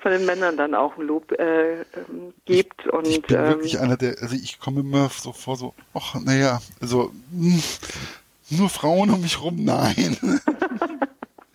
von 0.00 0.12
den 0.12 0.26
Männern 0.26 0.56
dann 0.56 0.74
auch 0.74 0.96
ein 0.96 1.06
Lob 1.06 1.30
äh, 1.32 1.80
ähm, 1.80 2.32
gibt. 2.44 2.82
Ich, 2.84 2.92
und, 2.92 3.06
ich 3.06 3.22
bin 3.22 3.36
ähm, 3.36 3.48
wirklich 3.48 3.78
einer 3.78 3.96
der, 3.96 4.16
also 4.20 4.34
ich 4.34 4.58
komme 4.58 4.80
immer 4.80 5.08
so 5.10 5.32
vor, 5.32 5.56
so, 5.56 5.74
ach, 5.94 6.14
naja, 6.14 6.60
also 6.80 7.12
mh, 7.30 7.60
hm, 8.48 8.58
nur 8.58 8.68
Frauen 8.68 9.10
um 9.10 9.20
mich 9.20 9.40
rum, 9.42 9.64
nein. 9.64 10.16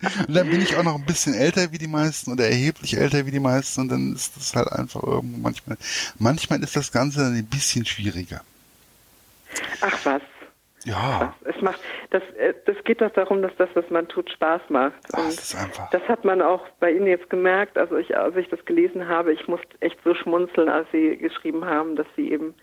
Und 0.02 0.36
dann 0.36 0.50
bin 0.50 0.60
ich 0.60 0.76
auch 0.76 0.82
noch 0.82 0.94
ein 0.94 1.06
bisschen 1.06 1.34
älter 1.34 1.72
wie 1.72 1.78
die 1.78 1.88
meisten 1.88 2.32
oder 2.32 2.44
erheblich 2.44 2.96
älter 2.98 3.24
wie 3.26 3.30
die 3.30 3.40
meisten 3.40 3.82
und 3.82 3.88
dann 3.88 4.12
ist 4.14 4.36
das 4.36 4.54
halt 4.54 4.70
einfach 4.70 5.02
irgendwo 5.02 5.38
manchmal, 5.38 5.78
manchmal 6.18 6.62
ist 6.62 6.76
das 6.76 6.92
Ganze 6.92 7.20
dann 7.20 7.34
ein 7.34 7.46
bisschen 7.46 7.86
schwieriger. 7.86 8.42
Ach 9.80 9.98
was. 10.04 10.22
Ja. 10.84 11.34
Es 11.44 11.60
macht, 11.62 11.80
das, 12.10 12.22
äh, 12.38 12.54
das 12.64 12.76
geht 12.84 13.00
doch 13.00 13.10
darum, 13.10 13.42
dass 13.42 13.50
das, 13.56 13.68
was 13.74 13.90
man 13.90 14.06
tut, 14.06 14.30
Spaß 14.30 14.62
macht. 14.68 14.94
Ach, 15.12 15.18
und 15.18 15.36
das, 15.36 15.56
das 15.90 16.02
hat 16.08 16.24
man 16.24 16.40
auch 16.40 16.64
bei 16.78 16.92
Ihnen 16.92 17.08
jetzt 17.08 17.28
gemerkt. 17.28 17.76
Also 17.76 17.96
ich, 17.96 18.16
als 18.16 18.36
ich 18.36 18.48
das 18.48 18.64
gelesen 18.66 19.08
habe, 19.08 19.32
ich 19.32 19.48
musste 19.48 19.68
echt 19.80 19.98
so 20.04 20.14
schmunzeln, 20.14 20.68
als 20.68 20.86
Sie 20.92 21.16
geschrieben 21.16 21.64
haben, 21.64 21.96
dass 21.96 22.06
Sie 22.14 22.30
eben 22.30 22.54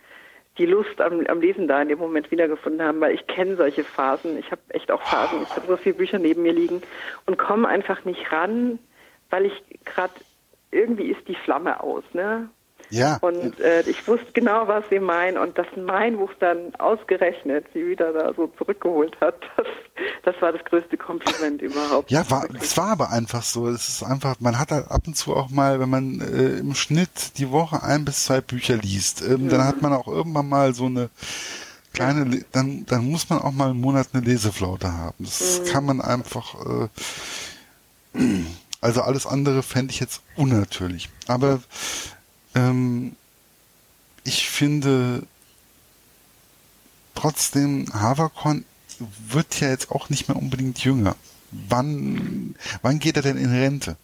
die 0.58 0.66
Lust 0.66 1.02
am, 1.02 1.26
am 1.26 1.42
Lesen 1.42 1.68
da 1.68 1.82
in 1.82 1.90
dem 1.90 2.00
Moment 2.00 2.30
wiedergefunden 2.32 2.86
haben, 2.86 3.02
weil 3.02 3.16
ich 3.16 3.26
kenne 3.28 3.56
solche 3.56 3.84
Phasen. 3.84 4.38
Ich 4.38 4.52
habe 4.52 4.62
echt 4.70 4.92
auch 4.92 5.02
Phasen. 5.02 5.42
Ich 5.42 5.56
habe 5.56 5.68
so 5.68 5.78
viele 5.78 5.96
Bücher 5.96 6.20
neben 6.20 6.44
mir 6.44 6.54
liegen 6.54 6.82
und 7.26 7.38
komme 7.38 7.68
einfach 7.68 8.06
nicht 8.06 8.32
ran, 8.32 8.80
weil 9.30 9.46
ich 9.46 9.64
gerade 9.86 10.14
irgendwie 10.72 11.12
ist 11.12 11.28
die 11.28 11.36
Flamme 11.36 11.82
aus, 11.82 12.04
ne? 12.14 12.50
Ja. 12.94 13.18
Und 13.22 13.60
äh, 13.60 13.82
ich 13.90 14.08
wusste 14.08 14.28
genau, 14.34 14.68
was 14.68 14.84
sie 14.92 15.00
meinen 15.00 15.40
und 15.40 15.58
dass 15.58 15.66
mein 15.76 16.18
Buch 16.18 16.32
dann 16.40 16.76
ausgerechnet 16.76 17.66
sie 17.74 17.88
wieder 17.88 18.14
da 18.14 18.32
so 18.36 18.48
zurückgeholt 18.56 19.20
hat, 19.20 19.36
das, 19.58 19.66
das 20.24 20.36
war 20.42 20.52
das 20.52 20.64
größte 20.66 20.96
Kompliment 20.96 21.64
überhaupt. 21.64 22.12
Ja, 22.12 22.30
war, 22.30 22.46
es 22.62 22.78
war 22.78 22.90
aber 22.90 23.10
einfach 23.10 23.42
so. 23.42 23.68
Es 23.68 23.90
ist 23.90 24.04
einfach, 24.04 24.36
man 24.40 24.60
hat 24.60 24.72
halt 24.72 24.92
ab 24.92 25.02
und 25.08 25.18
zu 25.18 25.36
auch 25.36 25.50
mal, 25.50 25.80
wenn 25.80 25.90
man 25.90 26.22
äh, 26.22 26.60
im 26.60 26.76
Schnitt 26.76 27.40
die 27.40 27.50
Woche 27.50 27.82
ein 27.82 28.06
bis 28.06 28.26
zwei 28.26 28.42
Bücher 28.42 28.78
liest, 28.78 29.24
ähm, 29.24 29.46
ja. 29.46 29.58
dann 29.58 29.66
hat 29.66 29.82
man 29.82 29.92
auch 29.94 30.08
irgendwann 30.08 30.48
mal 30.48 30.76
so 30.76 30.86
eine 30.86 31.10
kleine, 31.94 32.46
dann, 32.52 32.86
dann 32.86 33.10
muss 33.10 33.28
man 33.28 33.40
auch 33.40 33.54
mal 33.54 33.72
einen 33.72 33.82
Monat 33.82 34.10
eine 34.14 34.24
Leseflaute 34.24 34.94
haben. 34.94 35.16
Das 35.18 35.62
mhm. 35.62 35.66
kann 35.66 35.86
man 35.86 36.00
einfach, 36.00 36.56
äh, 38.14 38.20
also 38.82 39.02
alles 39.02 39.26
andere 39.26 39.64
fände 39.64 39.92
ich 39.92 40.00
jetzt 40.00 40.22
unnatürlich. 40.36 41.10
Aber 41.28 41.60
ähm, 42.56 43.16
ich 44.24 44.50
finde 44.50 45.24
trotzdem, 47.16 47.88
Haverkorn 47.94 48.66
wird 49.28 49.60
ja 49.60 49.70
jetzt 49.70 49.92
auch 49.92 50.10
nicht 50.10 50.28
mehr 50.28 50.38
unbedingt 50.38 50.84
jünger. 50.84 51.16
Wann, 51.52 52.56
wann 52.82 53.00
geht 53.00 53.18
er 53.18 53.22
denn 53.22 53.38
in 53.38 53.52
Rente? 53.52 53.96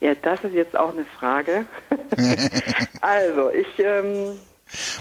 Ja, 0.00 0.14
das 0.14 0.44
ist 0.44 0.52
jetzt 0.52 0.76
auch 0.76 0.92
eine 0.92 1.06
Frage. 1.18 1.66
also, 3.00 3.50
ich. 3.50 3.78
Ähm, 3.78 4.38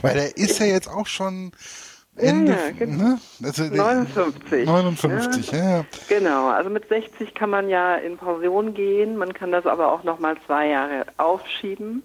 Weil 0.01 0.17
er 0.17 0.37
ist 0.37 0.59
ja 0.59 0.65
jetzt 0.65 0.87
auch 0.87 1.07
schon 1.07 1.51
Ende. 2.17 2.53
Ja, 2.53 2.71
genau. 2.71 3.03
ne? 3.03 3.19
also, 3.43 3.63
59. 3.63 4.65
59, 4.65 5.51
ja. 5.51 5.77
ja. 5.77 5.85
Genau, 6.07 6.47
also 6.47 6.69
mit 6.69 6.87
60 6.87 7.33
kann 7.33 7.49
man 7.49 7.69
ja 7.69 7.95
in 7.95 8.17
Pension 8.17 8.73
gehen, 8.73 9.17
man 9.17 9.33
kann 9.33 9.51
das 9.51 9.65
aber 9.65 9.91
auch 9.91 10.03
nochmal 10.03 10.37
zwei 10.45 10.69
Jahre 10.69 11.05
aufschieben. 11.17 12.03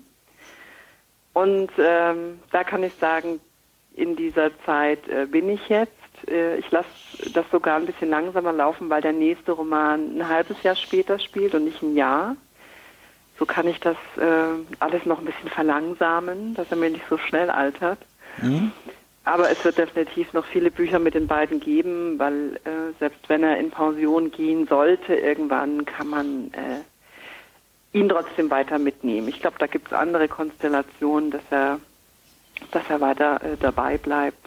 Und 1.33 1.71
ähm, 1.79 2.41
da 2.51 2.65
kann 2.65 2.83
ich 2.83 2.93
sagen, 2.95 3.41
in 3.95 4.17
dieser 4.17 4.51
Zeit 4.65 5.07
äh, 5.09 5.27
bin 5.27 5.49
ich 5.49 5.69
jetzt. 5.69 5.93
Äh, 6.29 6.57
ich 6.57 6.71
lasse 6.71 6.89
das 7.33 7.45
sogar 7.53 7.77
ein 7.77 7.87
bisschen 7.87 8.11
langsamer 8.11 8.53
laufen, 8.53 8.91
weil 8.91 9.03
der 9.03 9.13
nächste 9.13 9.53
Roman 9.53 10.19
ein 10.19 10.29
halbes 10.29 10.63
Jahr 10.63 10.75
später 10.75 11.19
spielt 11.19 11.55
und 11.55 11.65
nicht 11.65 11.83
ein 11.83 11.97
Jahr. 11.97 12.37
So 13.39 13.47
kann 13.47 13.69
ich 13.69 13.81
das 13.81 13.97
äh, 14.17 14.75
alles 14.81 15.07
noch 15.07 15.21
ein 15.21 15.25
bisschen 15.25 15.49
verlangsamen, 15.49 16.55
dass 16.55 16.71
er 16.71 16.77
mir 16.77 16.91
nicht 16.91 17.07
so 17.09 17.17
schnell 17.17 17.49
altert. 17.49 17.99
Mhm. 18.43 18.73
Aber 19.25 19.51
es 19.51 19.63
wird 19.65 19.79
definitiv 19.79 20.33
noch 20.33 20.47
viele 20.47 20.71
Bücher 20.71 20.99
mit 20.99 21.15
den 21.15 21.27
beiden 21.27 21.61
geben, 21.61 22.19
weil 22.19 22.57
äh, 22.65 22.93
selbst 22.99 23.29
wenn 23.29 23.43
er 23.43 23.59
in 23.59 23.71
Pension 23.71 24.31
gehen 24.31 24.67
sollte, 24.67 25.15
irgendwann 25.15 25.85
kann 25.85 26.09
man 26.09 26.53
äh, 26.53 27.97
ihn 27.97 28.09
trotzdem 28.09 28.51
weiter 28.51 28.79
mitnehmen. 28.79 29.29
Ich 29.29 29.41
glaube, 29.41 29.57
da 29.59 29.67
gibt 29.67 29.89
es 29.89 29.93
andere 29.93 30.29
Konstellationen, 30.29 31.31
dass 31.31 31.43
er, 31.51 31.81
dass 32.71 32.83
er 32.89 33.01
weiter 33.01 33.43
äh, 33.43 33.57
dabei 33.59 33.99
bleibt. 33.99 34.39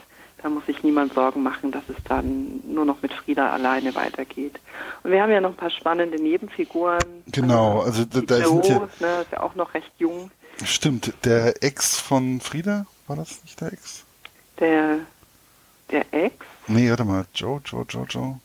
Da 0.42 0.50
muss 0.50 0.66
sich 0.66 0.84
niemand 0.84 1.14
Sorgen 1.14 1.42
machen, 1.42 1.72
dass 1.72 1.84
es 1.88 1.96
dann 2.04 2.62
nur 2.68 2.84
noch 2.84 3.02
mit 3.02 3.14
Frieda 3.14 3.52
alleine 3.52 3.96
weitergeht. 3.96 4.60
Und 5.04 5.12
wir 5.12 5.22
haben 5.22 5.32
ja 5.32 5.40
noch 5.40 5.52
ein 5.52 5.56
paar 5.56 5.70
spannende 5.70 6.22
Nebenfiguren. 6.22 7.00
Genau, 7.28 7.80
also, 7.82 8.04
also 8.04 8.22
da, 8.22 8.40
da 8.40 8.46
sind 8.46 8.66
ja, 8.68 8.80
ne, 9.00 9.22
ist 9.22 9.32
ja 9.32 9.42
auch 9.42 9.56
noch 9.56 9.74
recht 9.74 9.92
jung. 10.00 10.32
Stimmt, 10.66 11.14
der 11.24 11.64
Ex 11.64 11.98
von 11.98 12.42
Frieda, 12.42 12.86
war 13.08 13.16
das 13.16 13.42
nicht 13.44 13.62
der 13.62 13.72
Ex? 13.72 14.04
Der, 14.60 15.00
der 15.92 16.06
Ex? 16.12 16.36
Nee, 16.68 16.90
warte 16.90 17.06
mal. 17.06 17.26
Joe, 17.34 17.62
Joe, 17.66 17.86
Joe, 17.88 18.06
Joe. 18.08 18.40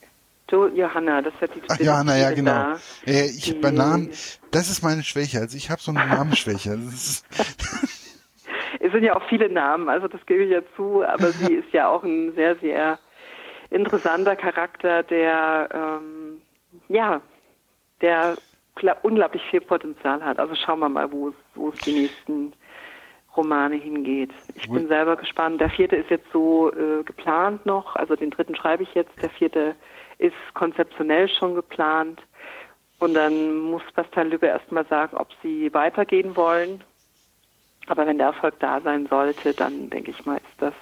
Joe, 0.51 0.71
Johanna, 0.71 1.21
das 1.21 1.35
hat 1.41 1.55
die 1.55 1.63
Ach, 1.69 1.79
Johanna, 1.79 2.17
ja, 2.17 2.31
genau. 2.31 2.51
Da. 2.51 2.79
Ja, 3.05 3.25
ich 3.25 3.61
bei 3.61 3.71
Namen, 3.71 4.11
das 4.51 4.71
ist 4.71 4.83
meine 4.83 5.03
Schwäche. 5.03 5.41
Also 5.41 5.57
ich 5.57 5.71
habe 5.71 5.81
so 5.81 5.91
eine 5.91 6.07
Namensschwäche. 6.07 6.71
es 8.81 8.93
sind 8.93 9.05
ja 9.05 9.15
auch 9.15 9.29
viele 9.29 9.51
Namen, 9.51 9.89
also 9.91 10.09
das 10.09 10.25
gebe 10.25 10.45
ich 10.45 10.51
ja 10.51 10.63
zu, 10.75 11.05
aber 11.05 11.33
sie 11.33 11.55
ist 11.55 11.73
ja 11.73 11.89
auch 11.89 12.03
ein 12.03 12.35
sehr, 12.35 12.57
sehr 12.57 12.99
interessanter 13.71 14.37
Charakter, 14.37 15.03
der 15.03 15.69
ähm, 15.73 16.41
ja, 16.89 17.21
der 18.01 18.37
unglaublich 19.03 19.43
viel 19.51 19.61
Potenzial 19.61 20.25
hat. 20.25 20.39
Also 20.39 20.55
schauen 20.55 20.79
wir 20.79 20.89
mal, 20.89 21.11
wo 21.13 21.35
es 21.69 21.79
die 21.81 21.93
nächsten 21.93 22.53
Romane 23.39 23.77
hingeht. 23.77 24.31
Ich 24.57 24.69
bin 24.69 24.89
selber 24.89 25.17
gespannt. 25.17 25.61
Der 25.61 25.71
vierte 25.71 25.97
ist 25.97 26.11
jetzt 26.11 26.27
so 26.33 26.71
äh, 26.73 27.05
geplant 27.05 27.65
noch, 27.65 27.97
also 27.97 28.17
den 28.17 28.31
dritten 28.31 28.57
schreibe 28.57 28.83
ich 28.83 28.93
jetzt, 28.95 29.13
der 29.23 29.31
vierte 29.31 29.77
ist 30.19 30.35
konzeptionell 30.55 31.29
schon 31.29 31.55
geplant. 31.55 32.21
Und 32.99 33.15
dann 33.15 33.57
muss 33.57 33.83
Pascal 33.95 34.29
Lübbe 34.29 34.47
erstmal 34.47 34.85
sagen, 34.87 35.17
ob 35.17 35.29
sie 35.43 35.73
weitergehen 35.73 36.35
wollen. 36.35 36.83
Aber 37.87 38.07
wenn 38.07 38.19
der 38.19 38.29
Erfolg 38.29 38.59
da 38.59 38.81
sein 38.81 39.07
sollte, 39.07 39.55
dann 39.55 39.89
denke 39.89 40.11
ich 40.11 40.27
mal, 40.27 40.37
ist 40.37 40.59
das 40.59 40.75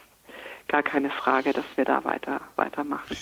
gar 0.66 0.82
keine 0.82 1.10
Frage, 1.10 1.52
dass 1.52 1.66
wir 1.76 1.84
da 1.84 2.02
weiter 2.04 2.40
weitermachen. 2.56 3.16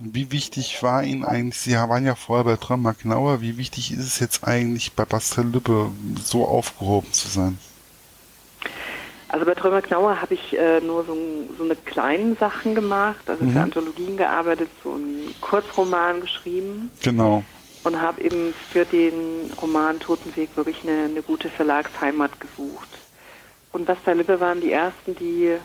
Wie 0.00 0.32
wichtig 0.32 0.82
war 0.82 1.04
Ihnen 1.04 1.24
eigentlich, 1.24 1.60
Sie 1.60 1.74
waren 1.74 2.04
ja 2.04 2.16
vorher 2.16 2.44
bei 2.44 2.56
Tram 2.56 2.82
Magnauer, 2.82 3.40
wie 3.40 3.56
wichtig 3.56 3.92
ist 3.92 4.00
es 4.00 4.18
jetzt 4.18 4.42
eigentlich 4.42 4.94
bei 4.94 5.04
Pascal 5.04 5.46
Lübbe 5.46 5.92
so 6.20 6.44
aufgehoben 6.44 7.12
zu 7.12 7.28
sein? 7.28 7.58
Also 9.28 9.46
bei 9.46 9.54
Trömer 9.54 9.82
Knauer 9.82 10.20
habe 10.20 10.34
ich 10.34 10.56
äh, 10.56 10.80
nur 10.80 11.04
so, 11.04 11.16
so 11.58 11.64
eine 11.64 11.74
kleinen 11.74 12.36
Sachen 12.36 12.74
gemacht, 12.74 13.28
also 13.28 13.44
mhm. 13.44 13.52
für 13.52 13.60
Anthologien 13.60 14.16
gearbeitet, 14.16 14.68
so 14.82 14.92
einen 14.92 15.34
Kurzroman 15.40 16.20
geschrieben. 16.20 16.90
Genau. 17.02 17.42
Und 17.82 18.00
habe 18.00 18.22
eben 18.22 18.54
für 18.70 18.84
den 18.84 19.52
Roman 19.60 19.98
Totenweg 19.98 20.56
wirklich 20.56 20.82
eine, 20.84 21.06
eine 21.06 21.22
gute 21.22 21.48
Verlagsheimat 21.48 22.30
gesucht. 22.40 22.88
Und 23.72 23.88
was 23.88 23.98
der 24.06 24.14
Lippe 24.14 24.38
waren 24.40 24.60
die 24.60 24.70
ersten, 24.70 25.16
die 25.16 25.56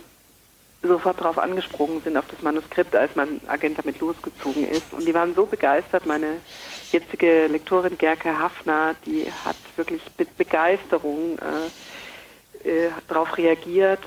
sofort 0.81 1.19
darauf 1.19 1.38
angesprungen 1.38 2.01
sind, 2.01 2.17
auf 2.17 2.25
das 2.29 2.41
Manuskript, 2.41 2.95
als 2.95 3.15
mein 3.15 3.41
Agent 3.47 3.77
damit 3.77 3.99
losgezogen 3.99 4.67
ist. 4.67 4.93
Und 4.93 5.05
die 5.05 5.13
waren 5.13 5.35
so 5.35 5.45
begeistert. 5.45 6.05
Meine 6.05 6.38
jetzige 6.91 7.47
Lektorin 7.47 7.97
Gerke 7.97 8.39
Hafner, 8.39 8.95
die 9.05 9.27
hat 9.45 9.57
wirklich 9.75 10.01
mit 10.17 10.35
Begeisterung 10.38 11.38
äh, 11.38 11.69
äh, 12.63 12.89
darauf 13.08 13.38
reagiert. 13.38 14.00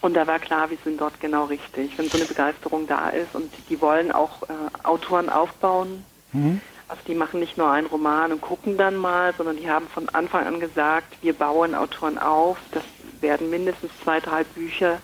Und 0.00 0.14
da 0.14 0.26
war 0.26 0.38
klar, 0.38 0.70
wir 0.70 0.78
sind 0.82 1.00
dort 1.00 1.20
genau 1.20 1.44
richtig. 1.44 1.96
Wenn 1.96 2.08
so 2.08 2.16
eine 2.16 2.26
Begeisterung 2.26 2.86
da 2.86 3.10
ist 3.10 3.34
und 3.34 3.52
die 3.68 3.80
wollen 3.80 4.12
auch 4.12 4.42
äh, 4.44 4.46
Autoren 4.82 5.28
aufbauen. 5.28 6.04
Mhm. 6.32 6.60
Also 6.88 7.02
die 7.06 7.14
machen 7.14 7.38
nicht 7.38 7.56
nur 7.56 7.70
einen 7.70 7.86
Roman 7.86 8.32
und 8.32 8.40
gucken 8.40 8.76
dann 8.76 8.96
mal, 8.96 9.34
sondern 9.36 9.56
die 9.56 9.70
haben 9.70 9.86
von 9.88 10.08
Anfang 10.08 10.46
an 10.46 10.58
gesagt, 10.58 11.16
wir 11.22 11.34
bauen 11.34 11.74
Autoren 11.74 12.18
auf. 12.18 12.58
Das 12.72 12.82
werden 13.20 13.50
mindestens 13.50 13.92
zwei, 14.02 14.20
drei 14.20 14.42
Bücher 14.42 14.98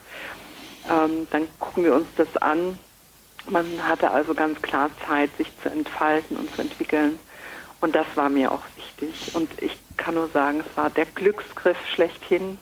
ähm, 0.91 1.27
dann 1.31 1.49
gucken 1.59 1.85
wir 1.85 1.95
uns 1.95 2.07
das 2.17 2.37
an. 2.39 2.79
Man 3.49 3.67
hatte 3.87 4.11
also 4.11 4.35
ganz 4.35 4.61
klar 4.63 4.91
Zeit, 5.07 5.31
sich 5.37 5.49
zu 5.63 5.69
entfalten 5.71 6.37
und 6.37 6.55
zu 6.55 6.63
entwickeln. 6.63 7.19
Und 7.81 7.95
das 7.95 8.07
war 8.15 8.29
mir 8.29 8.51
auch 8.53 8.63
wichtig. 8.77 9.35
Und 9.35 9.51
ich 9.63 9.77
kann 9.97 10.15
nur 10.15 10.29
sagen, 10.29 10.61
es 10.61 10.77
war 10.77 10.91
der 10.91 11.07
Glücksgriff 11.07 11.79
schlechthin. 11.95 12.59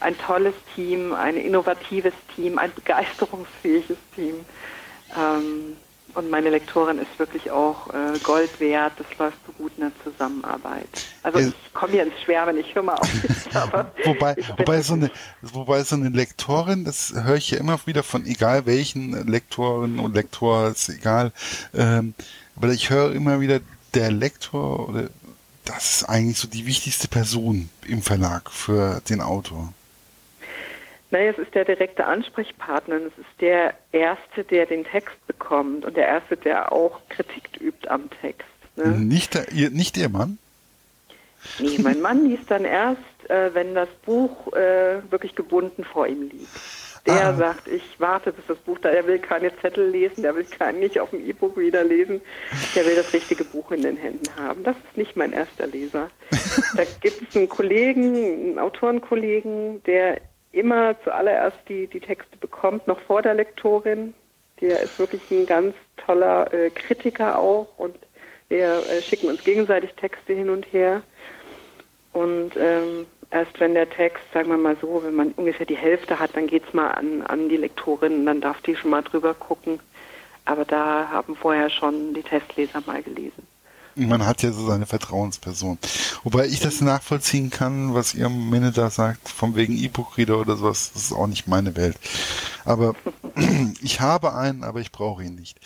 Ein 0.00 0.16
tolles 0.18 0.54
Team, 0.74 1.14
ein 1.14 1.36
innovatives 1.36 2.14
Team, 2.34 2.58
ein 2.58 2.72
begeisterungsfähiges 2.74 3.96
Team. 4.14 4.44
Ähm, 5.16 5.76
und 6.14 6.30
meine 6.30 6.48
Lektorin 6.48 6.98
ist 6.98 7.18
wirklich 7.18 7.50
auch 7.50 7.88
äh, 7.92 8.18
Gold 8.22 8.58
wert. 8.58 8.94
Das 8.98 9.06
läuft 9.18 9.36
so 9.46 9.52
gut 9.52 9.72
in 9.76 9.82
der 9.82 9.92
Zusammenarbeit. 10.02 10.88
Also 11.22 11.40
ich 11.40 11.54
komme 11.74 11.92
hier 11.92 12.04
ins 12.04 12.14
Schwärmen, 12.24 12.56
ich 12.56 12.74
höre 12.74 12.84
mal 12.84 12.94
auf. 12.94 13.10
aber 13.54 13.92
wobei, 14.04 14.34
wobei, 14.56 14.80
so 14.80 14.94
eine, 14.94 15.10
wobei 15.42 15.82
so 15.82 15.94
eine 15.94 16.08
Lektorin, 16.08 16.86
das 16.86 17.12
höre 17.14 17.36
ich 17.36 17.50
ja 17.50 17.58
immer 17.58 17.78
wieder 17.84 18.02
von 18.02 18.24
egal 18.24 18.64
welchen 18.64 19.26
Lektoren 19.26 19.98
und 19.98 20.14
Lektor, 20.14 20.68
ist 20.68 20.88
egal. 20.88 21.32
Ähm, 21.74 22.14
aber 22.56 22.68
ich 22.68 22.88
höre 22.88 23.12
immer 23.12 23.40
wieder, 23.40 23.60
der 23.96 24.10
Lektor 24.10 24.88
oder 24.88 25.08
das 25.66 25.96
ist 25.96 26.04
eigentlich 26.04 26.38
so 26.38 26.48
die 26.48 26.66
wichtigste 26.66 27.08
Person 27.08 27.68
im 27.86 28.02
Verlag 28.02 28.50
für 28.50 29.02
den 29.08 29.20
Autor. 29.20 29.72
Naja, 31.10 31.30
es 31.30 31.38
ist 31.38 31.54
der 31.54 31.64
direkte 31.64 32.04
Ansprechpartner. 32.04 32.96
Es 32.96 33.18
ist 33.18 33.40
der 33.40 33.74
Erste, 33.92 34.44
der 34.44 34.66
den 34.66 34.84
Text 34.84 35.14
bekommt 35.26 35.84
und 35.84 35.96
der 35.96 36.06
Erste, 36.06 36.36
der 36.36 36.72
auch 36.72 37.00
Kritik 37.08 37.60
übt 37.60 37.88
am 37.88 38.10
Text. 38.20 38.48
Ne? 38.76 38.88
Nicht, 38.88 39.34
der, 39.34 39.52
ihr, 39.52 39.70
nicht 39.70 39.96
Ihr 39.96 40.08
Mann? 40.08 40.38
Nee, 41.58 41.78
mein 41.78 42.00
Mann 42.00 42.28
liest 42.28 42.50
dann 42.50 42.64
erst, 42.64 43.00
äh, 43.28 43.54
wenn 43.54 43.74
das 43.74 43.88
Buch 44.04 44.52
äh, 44.52 45.00
wirklich 45.10 45.34
gebunden 45.34 45.84
vor 45.84 46.06
ihm 46.06 46.22
liegt. 46.22 46.48
Der 47.06 47.28
ah. 47.28 47.34
sagt, 47.34 47.68
ich 47.68 47.82
warte, 47.98 48.32
bis 48.32 48.46
das 48.46 48.58
Buch 48.58 48.78
da, 48.80 48.88
er 48.88 49.06
will 49.06 49.18
keine 49.18 49.56
Zettel 49.60 49.88
lesen, 49.90 50.22
der 50.22 50.34
will 50.34 50.44
kein, 50.44 50.80
nicht 50.80 50.98
auf 50.98 51.10
dem 51.10 51.24
E-Book 51.24 51.56
wieder 51.56 51.84
lesen, 51.84 52.20
der 52.74 52.84
will 52.84 52.96
das 52.96 53.12
richtige 53.12 53.44
Buch 53.44 53.70
in 53.70 53.82
den 53.82 53.96
Händen 53.96 54.28
haben. 54.36 54.64
Das 54.64 54.76
ist 54.76 54.96
nicht 54.96 55.16
mein 55.16 55.32
erster 55.32 55.68
Leser. 55.68 56.10
da 56.76 56.82
gibt 57.00 57.22
es 57.28 57.36
einen 57.36 57.48
Kollegen, 57.48 58.16
einen 58.16 58.58
Autorenkollegen, 58.58 59.82
der 59.84 60.20
immer 60.50 61.00
zuallererst 61.04 61.58
die, 61.68 61.86
die 61.86 62.00
Texte 62.00 62.36
bekommt, 62.38 62.88
noch 62.88 63.00
vor 63.00 63.22
der 63.22 63.34
Lektorin. 63.34 64.14
Der 64.60 64.80
ist 64.80 64.98
wirklich 64.98 65.22
ein 65.30 65.46
ganz 65.46 65.74
toller 65.98 66.52
äh, 66.52 66.70
Kritiker 66.70 67.38
auch 67.38 67.68
und 67.76 67.96
wir 68.48 68.82
äh, 68.88 69.02
schicken 69.02 69.28
uns 69.28 69.44
gegenseitig 69.44 69.92
Texte 69.94 70.32
hin 70.32 70.50
und 70.50 70.72
her. 70.72 71.02
Und 72.12 72.52
ähm, 72.56 73.06
erst 73.36 73.60
wenn 73.60 73.74
der 73.74 73.90
Text, 73.90 74.22
sagen 74.32 74.48
wir 74.48 74.56
mal 74.56 74.76
so, 74.80 75.02
wenn 75.04 75.14
man 75.14 75.32
ungefähr 75.32 75.66
die 75.66 75.76
Hälfte 75.76 76.18
hat, 76.18 76.34
dann 76.36 76.46
geht's 76.46 76.72
mal 76.72 76.88
an, 76.88 77.22
an 77.22 77.48
die 77.48 77.58
Lektorin, 77.58 78.24
dann 78.24 78.40
darf 78.40 78.60
die 78.62 78.76
schon 78.76 78.90
mal 78.90 79.02
drüber 79.02 79.34
gucken. 79.34 79.78
Aber 80.46 80.64
da 80.64 81.08
haben 81.10 81.36
vorher 81.36 81.68
schon 81.68 82.14
die 82.14 82.22
Testleser 82.22 82.82
mal 82.86 83.02
gelesen 83.02 83.46
man 83.96 84.26
hat 84.26 84.42
ja 84.42 84.52
so 84.52 84.66
seine 84.66 84.86
Vertrauensperson. 84.86 85.78
Wobei 86.22 86.46
ich 86.46 86.60
das 86.60 86.80
nachvollziehen 86.80 87.50
kann, 87.50 87.94
was 87.94 88.14
ihr 88.14 88.28
Minne 88.28 88.72
da 88.72 88.90
sagt, 88.90 89.28
von 89.28 89.56
wegen 89.56 89.76
E-Book-Reader 89.76 90.38
oder 90.38 90.56
sowas, 90.56 90.90
das 90.92 91.04
ist 91.04 91.12
auch 91.12 91.26
nicht 91.26 91.48
meine 91.48 91.76
Welt. 91.76 91.96
Aber 92.64 92.94
ich 93.80 94.00
habe 94.00 94.34
einen, 94.34 94.64
aber 94.64 94.80
ich 94.80 94.92
brauche 94.92 95.24
ihn 95.24 95.34
nicht. 95.34 95.58